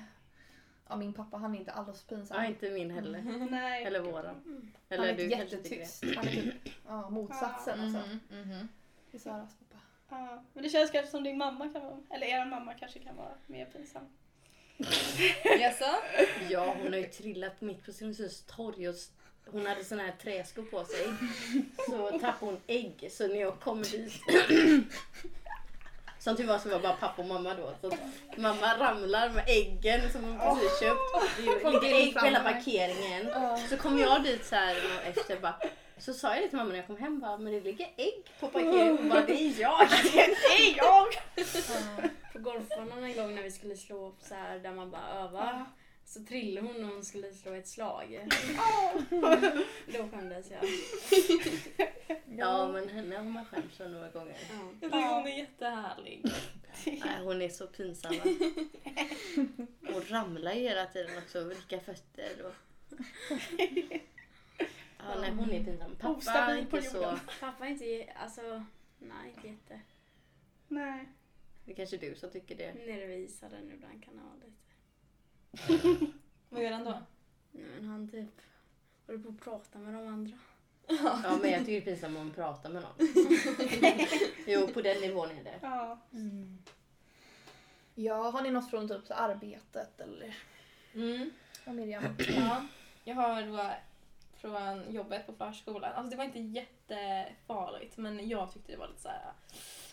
[0.89, 2.37] ja, min pappa han är inte alls pinsam.
[2.43, 3.47] Ja, inte min heller.
[3.51, 3.85] Nej.
[3.85, 4.25] Eller våran.
[4.45, 5.77] han Eller är du kanske tycker det.
[5.77, 6.17] jättetyst.
[6.17, 6.55] Han är typ
[6.89, 7.99] ja, motsatsen alltså.
[8.31, 8.69] Mhm, mhm.
[9.19, 9.70] Saras pappa.
[10.11, 13.17] Ja, men det känns kanske som din mamma kan vara, eller er mamma kanske kan
[13.17, 14.03] vara mer pinsam.
[15.61, 15.85] Jaså?
[16.51, 18.95] Ja, hon har ju trillat mitt på Stenungsunds torg och
[19.47, 21.07] hon hade såna här träskor på sig.
[21.89, 23.09] Så tappade hon ägg.
[23.13, 24.13] Så när jag kom dit.
[26.19, 27.75] Som tur var så var bara pappa och mamma då.
[27.81, 27.97] Så
[28.37, 31.01] mamma ramlar med äggen som hon precis köpt.
[31.37, 33.31] Det ligger ägg på hela parkeringen.
[33.69, 35.61] Så kom jag dit så här och efter bara.
[36.01, 38.31] Så sa jag det till mamma när jag kom hem bara, men det ligger ägg
[38.41, 38.99] på parkeringen.
[38.99, 39.89] Hon bara, det är jag.
[40.13, 40.19] Det
[40.71, 41.07] är jag.
[42.33, 45.65] På golfbanan en gång när vi skulle slå upp så här där man bara övar.
[46.05, 48.29] Så trillade hon och hon skulle slå ett slag.
[49.87, 50.65] Då skämdes jag.
[52.37, 54.37] Ja, men henne har man skämts för några gånger.
[54.81, 54.89] Ja.
[54.89, 56.25] Hon är jättehärlig.
[56.87, 58.15] Nej, hon är så pinsam.
[59.81, 61.45] Hon ramlar ju hela tiden också.
[61.45, 62.55] Vricka fötter och...
[65.09, 65.97] Ja, nej, hon är pinsam.
[65.97, 67.19] Pappa är på inte så...
[67.41, 68.65] Pappa är inte, alltså,
[68.99, 69.81] nej inte jätte.
[70.69, 71.09] Nej.
[71.65, 72.73] Det är kanske du som tycker det.
[72.75, 76.07] Nervisad den ibland kan ha lite.
[76.49, 77.03] Vad gör han då?
[77.53, 78.41] Nej, men han typ
[79.07, 80.39] håller på att prata med de andra.
[81.23, 83.09] Ja, men jag tycker det är pinsamt om man pratar med någon.
[84.47, 85.59] Jo, på den nivån är det.
[85.63, 86.01] Ja.
[86.13, 86.59] Mm.
[87.95, 90.37] Ja, har ni något från typ arbetet eller
[90.95, 91.31] Mm.
[91.65, 92.05] ja, Miriam?
[92.37, 92.67] Ja,
[93.05, 93.71] jag har då
[94.41, 95.93] från jobbet på förskolan.
[95.93, 99.33] Alltså det var inte jättefarligt men jag tyckte det var lite så här.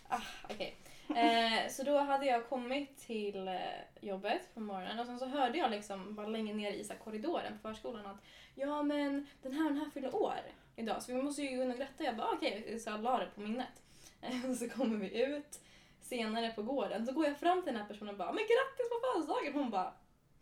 [0.07, 0.75] Ah, okej.
[1.15, 3.55] Eh, så då hade jag kommit till eh,
[4.01, 7.59] jobbet på morgonen och sen så hörde jag liksom bara längre ner i så korridoren
[7.61, 8.17] på förskolan att
[8.55, 10.39] ja men den här den här fyller år
[10.75, 12.03] idag så vi måste ju gå in och gratta.
[12.03, 13.81] Jag bara okej, så jag la det på minnet.
[14.21, 15.59] Eh, så kommer vi ut
[16.01, 18.89] senare på gården så går jag fram till den här personen och bara men grattis
[18.89, 19.53] på födelsedagen!
[19.53, 19.93] Hon bara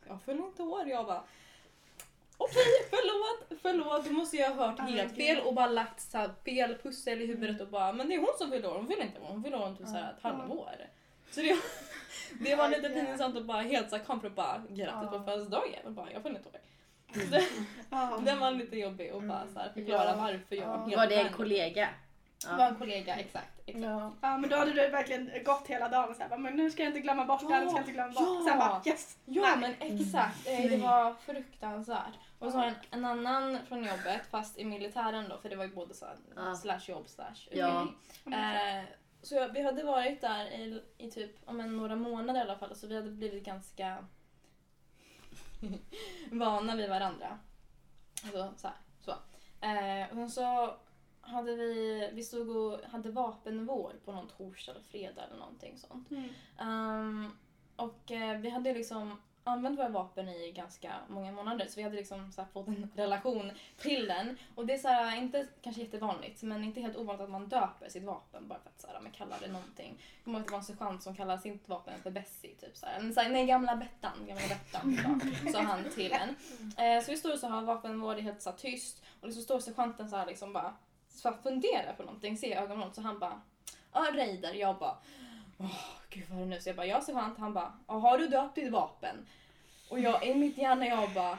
[0.07, 0.87] jag fyller inte år.
[0.87, 1.23] Jag bara
[2.37, 6.17] okej förlåt, förlåt, då måste jag ha hört Ah, helt fel och bara lagt så
[6.17, 8.87] här, fel pussel i huvudet och bara men det är hon som fyller år, hon
[8.87, 10.29] fyller inte hon fyller år om typ så här, ett Ja.
[10.29, 10.71] halvår.
[11.31, 11.55] Så det,
[12.43, 13.05] det var lite Ah, ja.
[13.05, 15.23] pinsamt att bara helt så kom för att bara grattis på Ja.
[15.23, 16.55] födelsedagen och bara jag fyller inte år.
[17.31, 17.43] Det,
[17.89, 18.19] Ja.
[18.25, 20.15] den var lite jobbig och bara så här förklara Ja.
[20.15, 20.83] varför jag Ja.
[20.85, 21.89] helt Var det en kollega?
[22.49, 23.47] Det var en kollega, exakt.
[23.65, 23.83] exakt.
[23.85, 24.13] Ja.
[24.21, 26.71] Ja men då hade du verkligen gått hela dagen och så här, bara, men nu
[26.71, 28.45] ska jag inte glömma bort det här, nu ska jag inte glömma bort Ja.
[28.49, 29.17] Sen bara yes!
[29.25, 29.75] Ja Nej.
[29.79, 32.13] men exakt, eh, det var fruktansvärt.
[32.45, 35.65] Och så har en, en annan från jobbet, fast i militären då, för det var
[35.65, 36.55] ju både så här, Ja.
[36.55, 37.81] slash jobb slash Ja.
[37.83, 38.39] utbildning.
[38.41, 38.83] Eh,
[39.21, 42.57] så jag, vi hade varit där i, i typ om en några månader i alla
[42.57, 44.05] fall, så vi hade blivit ganska
[46.31, 47.39] vana vid varandra.
[48.23, 49.11] Alltså så här, så.
[49.65, 50.75] Eh, och sen så
[51.21, 56.11] hade vi, vi stod och hade vapenvård på någon torsdag eller fredag eller någonting sånt.
[56.11, 56.29] Mm.
[56.59, 57.37] Ehm,
[57.75, 61.95] och eh, vi hade liksom använt våra vapen i ganska många månader så vi hade
[61.95, 64.37] liksom så här fått en relation till den.
[64.55, 67.89] Och det är så här, inte kanske jättevanligt men inte helt ovanligt att man döper
[67.89, 70.03] sitt vapen bara för att så här, man kallar det någonting.
[70.15, 72.55] Jag kommer ihåg att det var en sergeant som kallade sitt vapen för Bessie.
[72.55, 72.99] Typ så här.
[72.99, 76.29] Men så här, nej, gamla Bettan, gamla Bettan sa, sa han till en.
[76.85, 79.41] Eh, så vi står och så har vapenvård, är helt så här, tyst och så
[79.41, 80.73] står sergeanten så här liksom bara
[81.09, 83.41] så här, funderar på någonting, ser ögonen så han bara
[83.95, 84.53] Ja, Reidar.
[84.53, 84.97] Jag bara
[85.57, 85.67] Åh,
[86.09, 86.61] gud vad är det nu?
[86.61, 87.39] Så jag bara, jag ser sergeant.
[87.39, 89.27] Han bara, har du döpt ditt vapen?
[89.89, 91.37] Och jag i mitt hjärna jag bara,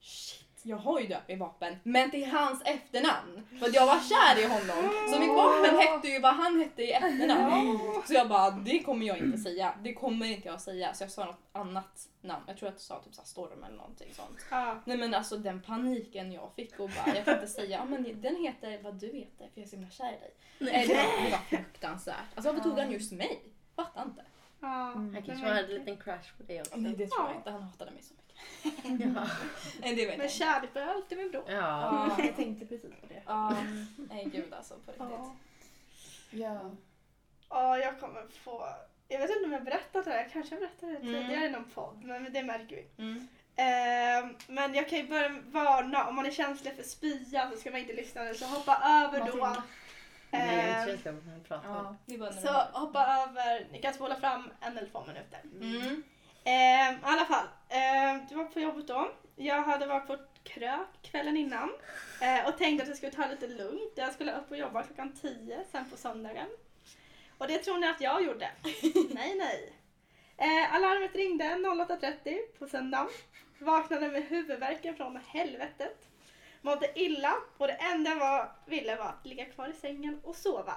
[0.00, 0.37] shit,
[0.68, 1.76] jag har ju döpt mitt vapen.
[1.82, 3.46] Men till hans efternamn.
[3.58, 4.90] För att jag var kär i honom.
[5.12, 7.78] Så mitt vapen hette ju vad han hette i efternamn.
[8.06, 9.74] Så jag bara, det kommer jag inte säga.
[9.82, 10.94] Det kommer inte jag säga.
[10.94, 12.44] Så jag sa något annat namn.
[12.46, 14.38] Jag tror att jag sa typ så Storm eller någonting sånt.
[14.50, 14.82] Ja.
[14.84, 18.20] Nej men alltså den paniken jag fick och bara, jag kan inte säga, ja men
[18.20, 20.34] den heter vad du heter för jag är så himla kär i dig.
[20.58, 22.16] Nej, det, var, det var fruktansvärt.
[22.34, 23.42] Alltså varför tog han just mig?
[23.76, 24.24] Fattar inte.
[24.60, 24.92] Ja.
[24.92, 25.14] Mm.
[25.14, 26.76] Han kanske hade en liten crush på dig också.
[26.76, 27.36] Nej det tror jag Ja.
[27.36, 28.27] inte, han hatade mig så mycket.
[28.82, 29.26] Ja.
[29.80, 31.44] Nej det vet jag Men kärlek börjar alltid med bråk.
[31.48, 31.54] ja.
[32.18, 33.22] Ja, jag tänkte precis på det.
[33.26, 33.56] Ja,
[33.96, 35.08] nej gud alltså på riktigt.
[35.10, 35.36] Ja.
[36.30, 36.70] Ja.
[37.50, 38.66] Ja, jag kommer få...
[39.08, 41.00] Jag vet inte om jag berättat det här, jag kanske har berättat det Mm.
[41.22, 42.86] tidigare i någon podd, men det märker vi.
[43.04, 43.28] Mm.
[43.56, 47.70] Eh, men jag kan ju börja varna, om man är känslig för spya så ska
[47.70, 49.36] man inte lyssna nu, så hoppa över då.
[49.36, 49.62] Martin.
[50.30, 51.96] Nej, jag är Eh, inte känslig för att prata om.
[52.06, 55.40] Ja, det så det hoppa över, ni kan spola fram en eller två minuter.
[55.60, 56.02] Mm.
[56.48, 59.10] Eh, I alla fall, eh, du var på jobbet då.
[59.36, 61.72] Jag hade varit på krök kvällen innan
[62.22, 63.92] eh, och tänkte att jag skulle ta det lite lugnt.
[63.94, 66.46] Jag skulle upp och jobba klockan 10 sen på söndagen.
[67.38, 68.50] Och det tror ni att jag gjorde?
[69.10, 69.72] nej, nej.
[70.36, 73.08] Eh, alarmet ringde 08.30 på söndagen.
[73.58, 76.08] Vaknade med huvudvärken från helvetet.
[76.60, 80.76] Mådde illa och det enda jag ville var att ligga kvar i sängen och sova.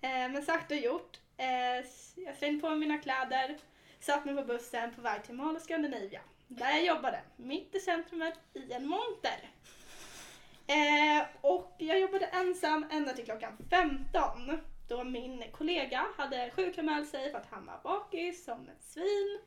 [0.00, 1.18] Eh, men sagt och gjort.
[1.36, 3.56] Eh, jag slängde på mig mina kläder,
[4.02, 6.20] satt mig på bussen på väg till Mall of Scandinavia.
[6.48, 9.50] Där jag jobbade, mitt i centrumet i en monter.
[10.66, 17.30] Eh, och jag jobbade ensam ända till klockan 15 då min kollega hade sjukanmält sig
[17.30, 19.40] för att han var bakis som ett svin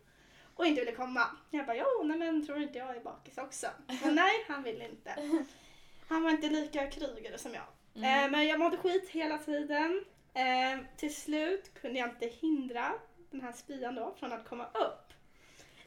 [0.55, 1.27] och inte ville komma.
[1.51, 3.67] Jag bara, jo, nej men tror inte jag är bakis också?
[4.03, 5.45] Men nej, han ville inte.
[6.07, 7.63] Han var inte lika krigare som jag.
[7.95, 10.05] Eh, men jag mådde skit hela tiden.
[10.33, 12.93] Eh, till slut kunde jag inte hindra
[13.35, 15.13] den här spyan då från att komma upp.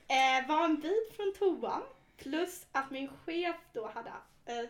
[0.08, 1.82] Eh, var en bit från toan
[2.16, 4.10] plus att min chef då hade
[4.46, 4.68] eh,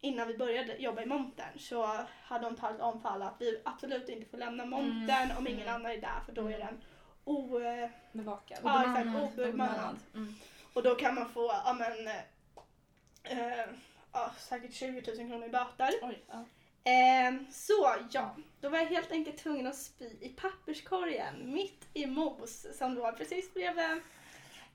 [0.00, 3.60] innan vi började jobba i montern så hade de talat om för alla att vi
[3.64, 5.74] absolut inte får lämna montern om ingen mm.
[5.74, 6.82] annan är där för då är den
[7.24, 8.58] o, eh, Bevakad.
[8.62, 9.98] Ja, exakt, Obemannad.
[10.14, 10.34] Mm.
[10.72, 13.66] och då kan man få ja, men, eh, eh,
[14.12, 15.90] ja, säkert 20 000 kronor i böter.
[16.02, 16.44] Oj, ja.
[16.84, 22.06] Ehm, så ja, då var jag helt enkelt tvungen att spy i papperskorgen mitt i
[22.06, 23.84] mos som låg precis bredvid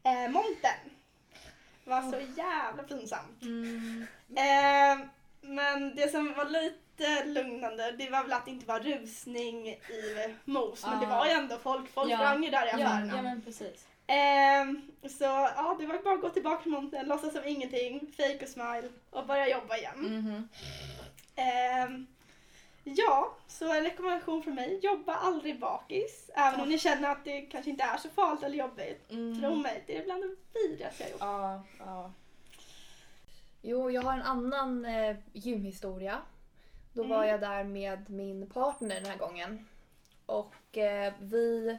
[0.03, 0.89] eh, montern.
[1.83, 3.41] Det var så jävla pinsamt.
[3.41, 4.05] Mm.
[4.35, 4.99] Ehm,
[5.41, 10.35] men det som var lite lugnande det var väl att det inte var rusning i
[10.45, 10.85] mos.
[10.85, 12.17] Men det var ju ändå folk, folk Ja.
[12.17, 13.15] sprang ju där i Ja, affärerna.
[13.15, 13.88] ja men precis.
[14.07, 18.39] Ehm, så ja, det var bara att gå tillbaka till montern, låtsas som ingenting, fake
[18.41, 19.99] och smile och börja jobba igen.
[19.99, 20.49] Mhm.
[21.35, 22.07] Ehm,
[22.95, 24.79] ja, så en rekommendation från mig.
[24.83, 26.29] Jobba aldrig bakis.
[26.35, 29.11] Även om ni känner att det kanske inte är så farligt eller jobbigt.
[29.11, 29.41] Mm.
[29.41, 31.21] Tro mig, det är bland det vidrigaste jag gjort.
[31.21, 32.11] Ja, ja.
[33.61, 36.21] Jo, jag har en annan eh, gymhistoria.
[36.93, 37.17] Då Mm.
[37.17, 39.67] var jag där med min partner den här gången.
[40.25, 41.77] Och eh, vi...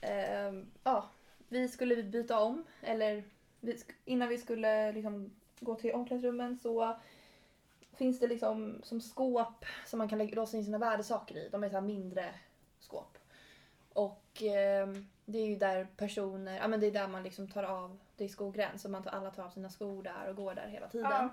[0.00, 0.52] Eh,
[0.84, 1.08] ja,
[1.48, 2.64] vi skulle byta om.
[2.82, 3.24] Eller
[3.60, 6.96] vi, innan vi skulle liksom, gå till omklädningsrummen så
[8.00, 11.48] finns det liksom som skåp som man kan lägga, låsa in sina värdesaker i.
[11.48, 12.34] De är så här mindre
[12.80, 13.18] skåp.
[13.92, 14.88] Och eh,
[15.24, 18.24] det är ju där personer, ja men det är där man liksom tar av, det
[18.24, 20.88] är skogräns och man tar, alla tar av sina skor där och går där hela
[20.88, 21.10] tiden.
[21.10, 21.28] Ja.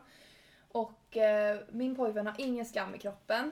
[0.71, 3.51] Och eh, min pojkvän har ingen skam i kroppen.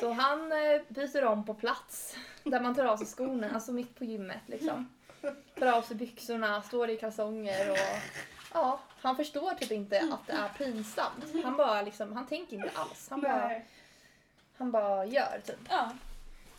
[0.00, 3.98] Så han eh, byter om på plats där man tar av sig skorna, alltså mitt
[3.98, 4.88] på gymmet liksom.
[5.58, 7.78] Tar av sig byxorna, står i kalsonger och
[8.52, 11.24] ja, han förstår typ inte att det är pinsamt.
[11.44, 13.06] Han bara liksom, han tänker inte alls.
[13.10, 13.66] Han bara, Nej.
[14.56, 15.58] han bara gör typ.
[15.68, 15.90] Ja.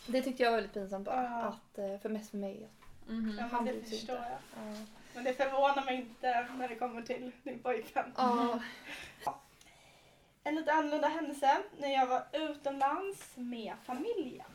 [0.08, 1.24] Det tyckte jag var väldigt pinsamt bara.
[1.24, 1.44] Ja.
[1.44, 2.70] Att, eh, för mest för mig.
[3.08, 3.36] Mhm.
[3.39, 4.30] Ja, Han men bryr det sig förstår inte.
[4.30, 4.74] jag.
[4.74, 4.80] Ja.
[5.14, 8.14] Men det förvånar mig inte när det kommer till din pojkvän.
[8.18, 8.60] Ja.
[10.44, 14.48] En lite annorlunda händelse när jag var utomlands med familjen.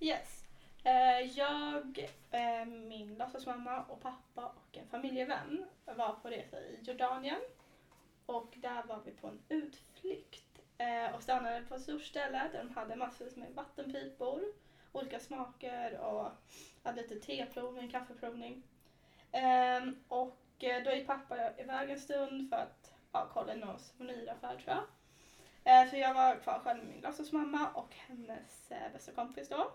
[0.00, 0.37] Yes.
[0.88, 1.98] Eh, Jag,
[2.30, 7.38] eh, min låtsasmamma och pappa och en familjevän var på resa i Jordanien.
[8.26, 12.58] Och där var vi på en utflykt eh, och stannade på ett stort ställe där
[12.58, 14.42] de hade massvis med vattenpipor,
[14.92, 16.30] olika smaker och
[16.82, 18.58] hade lite teprovning, kaffeprovning.
[19.32, 23.78] Ehm, och eh, då gick pappa iväg en stund för att ja, kolla i någon
[23.78, 24.84] souveniraffär tror jag.
[25.82, 29.68] Eh, så jag var kvar själv med min låtsasmamma och hennes eh, bästa kompis då.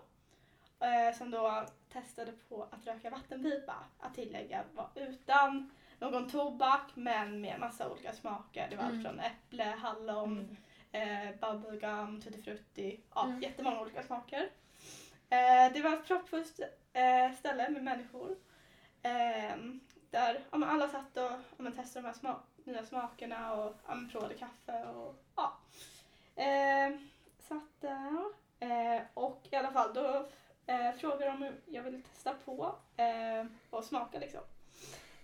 [0.84, 3.74] Eh, som då testade på att röka vattenpipa.
[4.00, 8.66] Att tillägga var utan någon tobak men med massa olika smaker.
[8.70, 8.96] Det var Mm.
[8.96, 10.56] allt från äpple, hallon,
[10.92, 13.00] eh, bubblegum, tutti frutti.
[13.14, 13.40] Ja, Mm.
[13.42, 14.50] jättemånga olika smaker.
[15.30, 16.60] Eh, det var ett proppfullt
[16.92, 18.36] eh, ställe med människor.
[19.02, 19.80] Ehm,
[20.10, 23.76] där ja, men alla satt och ja, men testade de här sma- nya smakerna och
[23.88, 25.52] ja, men provade kaffe och ja.
[26.36, 27.08] Ehm,
[27.48, 28.24] satt där
[28.60, 30.26] eh, och i alla fall då
[30.66, 34.40] eh, frågade de om jag ville testa på eh, och smaka liksom.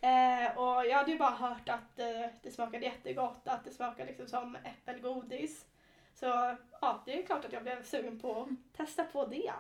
[0.01, 4.09] Eh, och jag hade ju bara hört att eh, det smakade jättegott, att det smakade
[4.09, 5.67] liksom som äppelgodis.
[6.15, 9.53] Så ja, det är klart att jag blev sugen på att testa på det.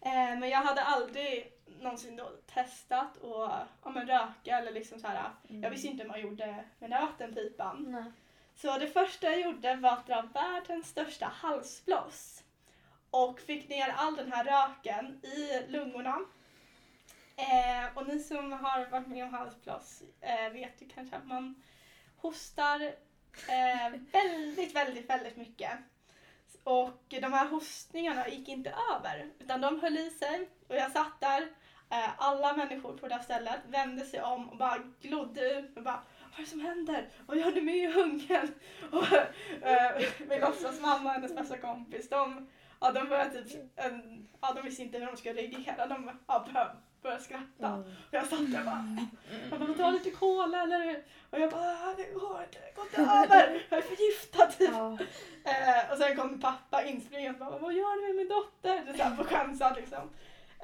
[0.00, 5.30] Eh, men jag hade aldrig någonsin testat att ja, men röka eller liksom så här.
[5.48, 7.86] Jag visste inte hur man gjorde med den här vattenpipan.
[7.88, 8.12] Nej.
[8.54, 12.41] Så det första jag gjorde var att dra världens största halsbloss.
[13.12, 16.18] Och fick ner all den här röken i lungorna.
[17.36, 21.62] Eh, och ni som har varit med om halsbloss eh, vet ju kanske att man
[22.16, 22.80] hostar
[23.48, 25.70] eh, väldigt, väldigt, väldigt mycket.
[26.64, 31.20] Och de här hostningarna gick inte över utan de höll i sig och jag satt
[31.20, 31.42] där.
[31.90, 35.82] Eh, alla människor på det här stället vände sig om och bara glodde ut och
[35.82, 37.08] bara vad är det som händer?
[37.26, 38.54] Vad gör du med ungen?
[38.90, 39.12] Och
[39.68, 42.48] eh, min låtsasmamma och hennes bästa kompis de,
[42.82, 45.86] ja, de började typ, en, ja, de visste inte hur de skulle reagera.
[45.86, 46.70] De ja, började,
[47.02, 47.66] började skratta.
[47.66, 47.80] Mm.
[47.80, 49.06] Och jag satt där och bara,
[49.50, 51.02] jag bara, ta lite cola eller?
[51.30, 53.66] Och jag bara, "Ah, det går inte, det inte över.
[53.70, 54.70] Jag är förgiftad typ.
[54.72, 54.98] Ja.
[55.44, 58.82] Eh, och sen kom pappa inspringande och bara, vad gör du med min dotter?
[58.86, 60.10] Det så här på chansen liksom.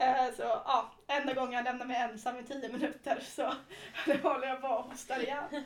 [0.01, 3.43] Eh, så ja, enda gången jag lämnar mig ensam i tio minuter så
[4.29, 5.45] håller jag på och hostar igen.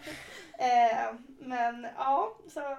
[0.59, 2.77] Eh, men ja, så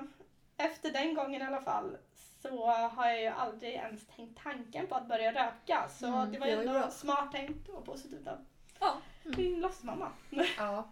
[0.57, 1.97] efter den gången i alla fall
[2.43, 5.87] så har jag ju aldrig ens tänkt tanken på att börja röka.
[5.89, 8.37] Så Mm, det var ju ändå smart tänkt och positivt av
[8.79, 8.93] Ja.
[9.23, 10.11] min låtsasmamma.
[10.57, 10.87] Ja.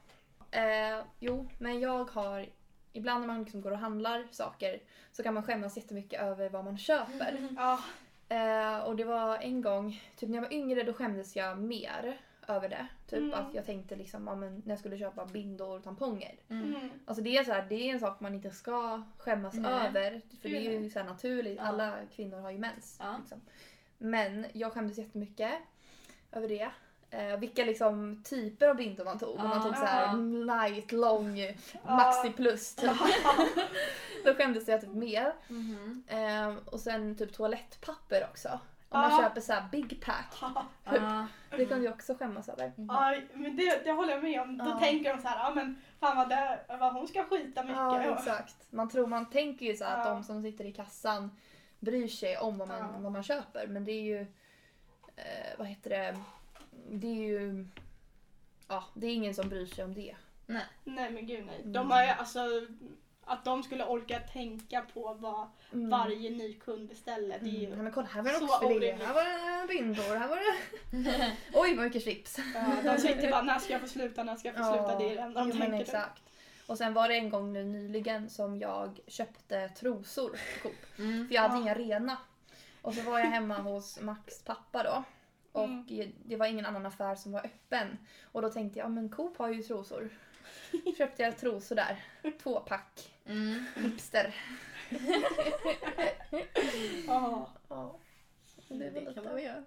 [0.51, 2.45] Eh, jo, men jag har...
[2.93, 4.79] Ibland när man liksom går och handlar saker
[5.11, 7.47] så kan man skämmas jättemycket över vad man köper.
[7.57, 7.79] Ja,
[8.29, 12.21] Eh, och det var en gång, typ när jag var yngre då skämdes jag mer
[12.55, 12.87] över det.
[13.09, 13.33] Typ Mm.
[13.33, 16.35] att jag tänkte liksom, ja, men när jag skulle köpa bindor och tamponger.
[16.49, 16.75] Mm.
[16.75, 16.89] mm.
[17.05, 19.87] Alltså det är, så här, det är en sak man inte ska skämmas Nej.
[19.87, 20.21] över.
[20.41, 21.63] För det är ju så här naturligt, Ja.
[21.63, 22.97] alla kvinnor har ju mens.
[22.99, 23.15] Ja.
[23.19, 23.41] Liksom.
[23.97, 25.51] Men jag skämdes jättemycket
[26.31, 26.71] över det.
[27.13, 29.35] Eh, vilka liksom typer av bindor man tog.
[29.39, 30.13] Om man tog så här Ja.
[30.67, 31.37] light, lång,
[31.87, 32.75] maxi plus.
[32.75, 32.91] Typ.
[34.25, 35.33] Då skämdes jag typ mer.
[35.47, 36.03] Mhm.
[36.07, 38.59] Eh, och sen typ toalettpapper också.
[38.93, 40.37] Om man köper så här big pack.
[40.83, 41.27] Ja.
[41.57, 42.71] Det kan vi också skämmas över.
[42.75, 44.57] Ja, men det, det håller jag med om.
[44.57, 47.77] Då tänker de så här, ja men fan vad, det, vad hon ska skita mycket.
[47.77, 48.55] Ja, exakt.
[48.69, 51.31] Man, tror, man tänker ju så här att de som sitter i kassan
[51.79, 53.67] bryr sig om vad man, vad man köper.
[53.67, 54.21] Men det är ju...
[55.15, 56.17] Eh, vad heter det?
[56.89, 57.67] Det är ju...
[58.67, 60.15] Ja, det är ingen som bryr sig om det.
[60.83, 61.59] Nej men gud nej.
[61.61, 61.73] Mm.
[61.73, 62.39] De har ju alltså,
[63.25, 65.89] att de skulle orka tänka på vad Mm.
[65.89, 67.39] varje ny kund beställer.
[67.39, 67.61] Det är Mm.
[67.61, 69.23] ju, Ja, men kolla, här var det så oxfilé, här var
[69.61, 71.35] det bindor, här var det...
[71.53, 72.39] Oj, vad mycket chips.
[72.55, 74.97] ja, de sitter bara, när ska jag få sluta, när ska jag få sluta?
[74.97, 75.69] Det är det enda de jo, tänker.
[75.69, 76.21] men exakt.
[76.67, 80.99] Och sen var det en gång nu nyligen som jag köpte trosor på Coop.
[80.99, 81.27] Mm.
[81.27, 81.61] För jag hade Ja.
[81.61, 82.17] inga rena.
[82.81, 85.03] Och så var jag hemma hos Max pappa då.
[85.51, 86.11] Och Mm.
[86.25, 87.97] det var ingen annan affär som var öppen.
[88.31, 90.09] Och då tänkte jag, men Coop har ju trosor.
[90.97, 92.03] Köpte jag trosor där.
[92.43, 93.11] Två pack.
[93.25, 93.65] Mm.
[93.75, 94.35] Hipster.
[97.07, 97.49] Ja.
[97.69, 97.95] Ja.
[98.67, 99.63] Det Det kan lite...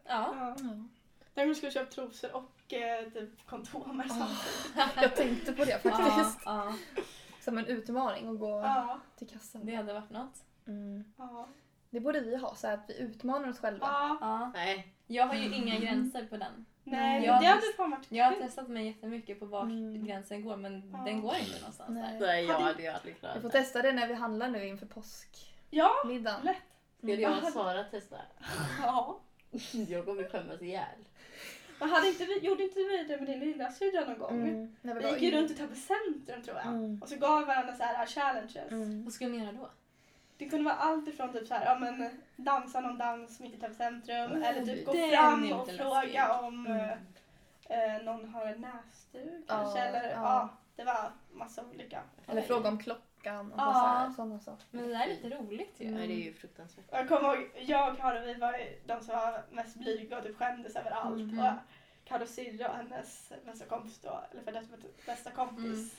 [1.35, 4.97] Emil skulle köpa trosor och eh, typ kondomer samtidigt.
[5.03, 6.39] Jag tänkte på det Ja, faktiskt.
[6.45, 6.75] ja,
[7.41, 9.67] Som en utmaning att gå Ja, till kassan.
[9.67, 10.45] det hade varit något.
[10.67, 11.05] Mm.
[11.19, 11.49] ja,
[11.91, 13.87] Det borde vi ha, så att vi utmanar oss själva.
[13.87, 14.19] ja.
[14.21, 14.51] Ja.
[14.55, 14.95] Nej.
[15.07, 16.67] Jag har ju inga gränser på den.
[16.85, 19.63] Nej, Jag men det har hade fan varit Jag har testat mig jättemycket på var
[19.63, 20.05] Mm.
[20.07, 20.99] gränsen går men Ja.
[21.05, 22.19] den går inte någonstans Nej.
[22.21, 22.27] där.
[22.27, 23.59] Nej, jag Hade- aldrig Vi klarat får det.
[23.59, 24.87] testa det när vi handlar nu inför
[25.71, 26.41] Ja, påskmiddagen.
[26.45, 26.57] lätt.
[26.99, 28.17] Skulle jag och Sara testa?
[28.83, 29.21] Ja.
[29.89, 30.99] Jag kommer skämmas ihjäl.
[31.79, 34.31] Men hade inte vi, gjorde inte vi det med din lilla syrra någon gång?
[34.49, 34.77] Mm.
[34.83, 36.67] Vi Vi gick ju runt i Täby centrum tror jag.
[36.67, 37.03] Mm.
[37.03, 38.57] Och så gav varandra så här challenges.
[38.71, 39.05] Mm.
[39.05, 39.71] Vad skulle ni göra då?
[40.39, 43.57] Det kunde vara allt ifrån typ så här, ja men dansa någon dans mitt i
[43.57, 44.43] Täby centrum Mm.
[44.43, 46.81] eller typ gå fram och fråga om Mm.
[47.69, 50.15] eh, eh, någon har en näsduk kanske Ja, eller ja.
[50.23, 50.49] ja.
[50.77, 52.01] det var massa olika.
[52.27, 54.13] Eller fråga om klockan och Ja.
[54.17, 54.65] sådana saker.
[54.71, 55.87] Men det där är lite roligt ju.
[55.87, 55.99] Mm.
[55.99, 56.85] Nej, det är ju fruktansvärt.
[56.91, 60.25] Jag kommer ihåg, jag och Karo vi var ju de som var mest blyga och
[60.25, 61.33] typ skämdes över allt.
[61.33, 61.59] Och
[62.09, 64.77] Karos syrra och hennes bästa kompis då, eller för detta
[65.07, 65.65] bästa kompis.
[65.65, 65.91] Mm.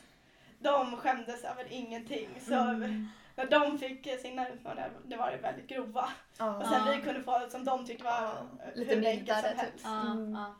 [0.59, 2.29] De skämdes över ingenting.
[2.41, 3.07] Så Mm.
[3.35, 6.09] När de fick sina utmaningar, det var ju väldigt grova.
[6.39, 6.57] Ja.
[6.57, 6.91] Och sen Ja.
[6.97, 8.33] vi kunde få som de tyckte var Ja,
[8.65, 9.59] eh, lite hur enkelt som typ.
[9.59, 9.83] helst.
[9.83, 10.33] Ja, Mm.
[10.33, 10.55] ja.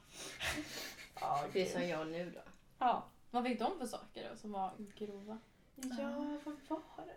[1.21, 2.39] Ja, Det är som jag nu då.
[2.80, 3.03] ja.
[3.32, 5.38] Vad fick de för saker då som var grova?
[5.76, 5.88] ja,
[6.67, 7.11] vad var det?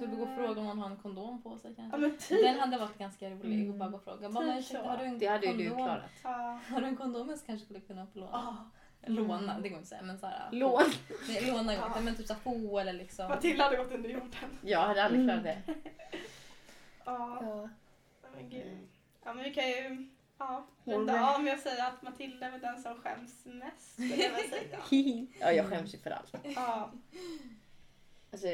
[0.00, 1.98] Typ att gå och Eh, fråga om någon har en kondom på sig Ja kanske?
[1.98, 2.42] men typ.
[2.42, 3.70] Den hade varit ganska rolig Mm.
[3.72, 4.28] att bara gå och fråga.
[4.30, 4.88] Bara, Typ men, ursäkta, så.
[4.90, 5.86] har du en Det hade ju du kondom?
[5.86, 6.10] klarat.
[6.22, 6.60] Ja.
[6.68, 8.70] Har du en kondom som kanske skulle kunna få låna?
[9.06, 10.48] Låna, det går inte att säga men såhär.
[10.52, 10.82] Lån.
[11.28, 11.86] Nej, låna går Ja.
[11.86, 13.28] inte men typ såhär få eller liksom.
[13.28, 14.58] Matilda hade gått under jorden.
[14.62, 15.42] Jag hade aldrig Mm.
[15.42, 15.74] klarat det.
[17.04, 17.38] Ja.
[17.42, 17.68] Ja.
[18.34, 18.66] Men gud.
[18.66, 18.88] Mm.
[19.24, 22.82] Ja men vi kan ju ja, runda av med att säga att Matilda är den
[22.82, 24.78] som skäms mest skulle jag säga.
[25.40, 26.34] Ja, jag skäms ju för allt.
[26.42, 26.90] Ja.
[28.32, 28.46] Alltså,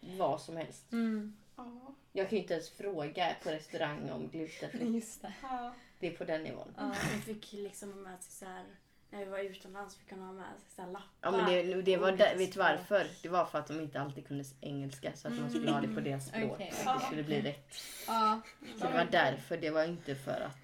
[0.00, 0.92] vad som helst.
[0.92, 1.36] Mm.
[1.56, 1.94] Ja.
[2.12, 4.94] Jag kan ju inte ens fråga på restaurang om glutenfritt.
[4.94, 5.32] Just det.
[5.42, 5.72] Ja.
[5.98, 6.74] Det är på den nivån.
[6.78, 6.92] Ja.
[7.14, 8.64] Vi fick liksom med sig så här,
[9.10, 11.08] när vi var utomlands fick han ha med sig så här lappar.
[11.20, 12.64] Ja men det, det var där, vet du språk.
[12.66, 13.06] varför?
[13.22, 15.94] Det var för att de inte alltid kunde engelska så att man skulle ha det
[15.94, 16.52] på deras språk.
[16.52, 17.74] Okej, Så att det skulle bli rätt.
[18.06, 18.40] Ja.
[18.78, 20.58] Så det var därför, det var inte för att.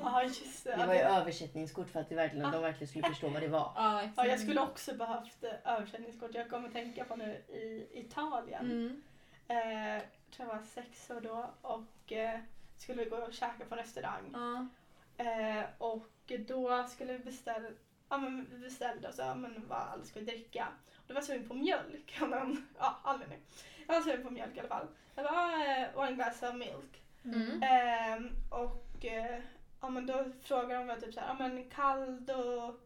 [0.00, 0.76] ja just det.
[0.76, 3.72] Det var ju översättningskort för att det verkligen, de verkligen skulle förstå vad det var.
[3.76, 6.34] Ja, jag skulle också behövt eh, översättningskort.
[6.34, 8.70] Jag kommer tänka på nu i Italien.
[8.70, 9.02] Mm.
[9.48, 12.40] Eh, jag tror jag var sex år då och eh,
[12.78, 14.30] skulle gå och käka på en restaurang.
[14.32, 14.68] Ja.
[15.24, 17.68] Eh, och då skulle vi beställa,
[18.08, 20.68] ja men vi beställde och så, ja, men vad alla skulle dricka.
[20.96, 23.40] Och då var jag sugen på mjölk av någon ja, anledning.
[23.86, 24.86] Jag var sugen på mjölk i alla fall.
[25.14, 27.02] Jag bara, eh, one glass of milk.
[27.24, 27.62] Mm.
[27.62, 29.40] Ehm, och eh,
[29.80, 32.80] ja, men då frågade de mig typ såhär, ja men kall och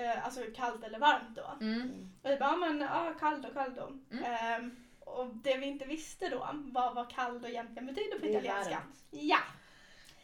[0.00, 1.64] eh, alltså kallt eller varmt då.
[1.64, 2.12] Mm.
[2.22, 3.92] Och jag bara, ja men ja, kallt och kallt då.
[4.10, 4.24] Mm.
[4.24, 8.70] Ehm, och det vi inte visste då var vad kallt och egentligen betyder på italienska.
[8.70, 9.04] varmt.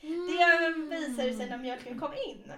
[0.03, 2.53] Det visade sig när mjölken kom in.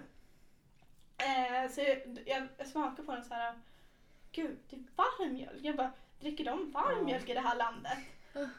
[1.18, 3.55] Eh, så jag, jag, jag smakade på den så här.
[4.32, 5.59] Gud, det är varm mjölk.
[5.62, 5.90] Jag bara,
[6.20, 7.05] dricker de varm Ja.
[7.05, 7.99] mjölk i det här landet?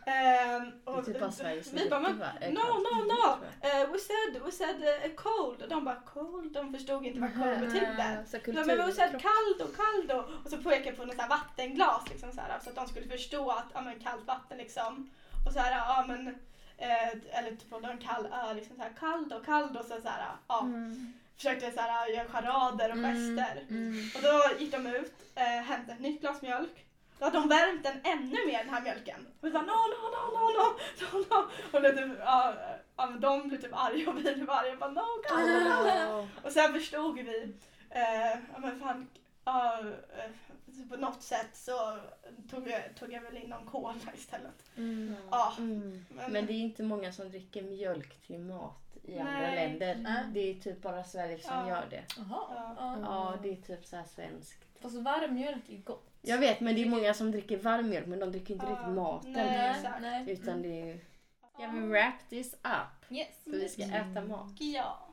[0.06, 2.84] Det är och, typ bara Sverige som vi bara, men, no, kallt.
[2.84, 3.46] no, no.
[3.68, 5.62] Eh, we said, we said eh, cold.
[5.62, 6.52] Och de bara, cold?
[6.54, 8.24] De förstod inte vad cold betydde.
[8.28, 8.92] Så Ja, men vi kultur.
[8.92, 10.34] said caldo, caldo.
[10.44, 13.50] Och så pekade jag på något vattenglas liksom, så, här, så att de skulle förstå
[13.52, 15.10] att ja, men, kallt vatten liksom.
[15.48, 16.36] Och så här, ja men,
[16.78, 17.10] eh,
[17.40, 19.80] eller typ om det var en kall öl, liksom så här, caldo, caldo.
[19.84, 21.14] Så, så här, ja, Mm.
[21.36, 23.66] försökte så här, göra charader och gester.
[23.70, 24.10] Mm.
[24.16, 26.86] Och då gick de ut, eh, hämtade ett nytt glas mjölk.
[27.20, 29.28] Då hade de värmt den ännu mer den här mjölken.
[29.42, 31.50] Och vi bara no, no, no, no, no, no, no.
[31.72, 32.54] Och det, typ, ja,
[32.98, 34.70] ja, men de blev typ arga och vi blev arga.
[34.70, 36.28] Jag bara no, God, no, no, no.
[36.44, 37.54] Och sen förstod vi,
[37.90, 39.08] eh, ja men fan,
[39.46, 39.80] ja,
[40.18, 41.98] eh, på något sätt så
[42.50, 44.64] tog jag, tog jag väl in någon cola istället.
[44.78, 45.16] Mm.
[45.32, 46.06] Ja, Mm.
[46.10, 49.56] men, Men det är inte många som dricker mjölk till mat i andra Nej.
[49.56, 49.96] länder.
[49.96, 50.24] Nej.
[50.34, 51.70] Det är typ bara Sverige som Ja.
[51.70, 52.04] gör det.
[52.30, 52.76] Ja.
[53.02, 53.38] Ja.
[53.44, 54.66] Det är typ så här svenskt.
[54.82, 56.10] Fast varm mjölk är gott.
[56.22, 58.94] Jag vet men det är många som dricker varm mjölk men de dricker inte riktigt
[58.94, 59.32] maten.
[59.34, 59.76] nej.
[60.02, 60.32] nej.
[60.32, 61.00] Utan det är ju...
[61.60, 63.12] Ja men wrap this up.
[63.12, 63.28] Yes.
[63.44, 64.52] För vi ska äta mat.
[64.60, 65.05] ja.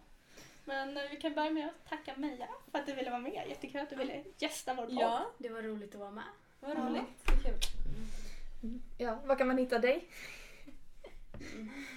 [0.64, 3.44] Men eh, vi kan börja med att tacka Meja för att du ville vara med.
[3.48, 4.94] Jättekul att du ville gästa vår podd.
[4.94, 6.24] Ja, Det var roligt att vara med.
[6.60, 6.80] vad Ja.
[6.80, 7.04] roligt.
[7.26, 7.58] Vad kul.
[8.98, 10.08] Ja, var kan man hitta dig?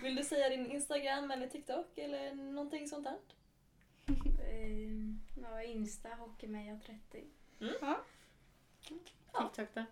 [0.04, 3.18] Vill du säga din Instagram eller TikTok eller någonting sånt där?
[4.52, 7.24] Ehm, Ja, Insta, Hockeymeja30.
[8.88, 9.84] TikTok då?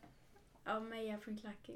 [0.64, 1.74] Ja, Meja.lucky.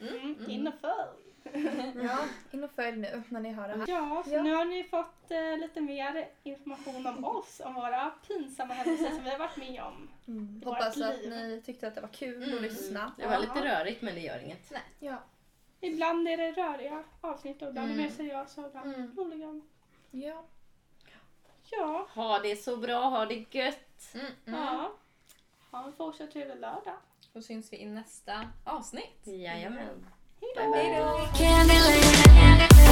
[0.00, 1.24] Mm, in och följ.
[2.04, 2.18] Ja,
[2.50, 3.84] in och följ nu när ni hör det här.
[3.88, 4.42] Ja, så Ja.
[4.42, 9.24] nu har ni fått eh, lite mer information om oss, om våra pinsamma händelser som
[9.24, 10.08] vi har varit med om.
[10.26, 10.62] Mm.
[10.64, 11.30] Hoppas att liv.
[11.30, 12.54] ni tyckte att det var kul Mm.
[12.56, 13.12] att lyssna.
[13.16, 14.72] Det var lite rörigt men det gör inget.
[14.98, 15.16] Ja.
[15.80, 18.06] Ibland är det röriga avsnitt och ibland är det Mm.
[18.06, 19.14] mer seriösa och ibland Mm.
[19.16, 19.60] roliga.
[20.10, 20.44] ja.
[21.70, 24.14] Ja, Ha det så bra, ha det gött.
[24.14, 24.60] Mm, mm.
[24.60, 24.92] ja.
[25.70, 26.96] Ha en fortsatt trevlig lördag.
[27.32, 29.20] Så syns vi i nästa avsnitt.
[29.24, 30.06] Jajamän.
[30.40, 32.87] Hej då!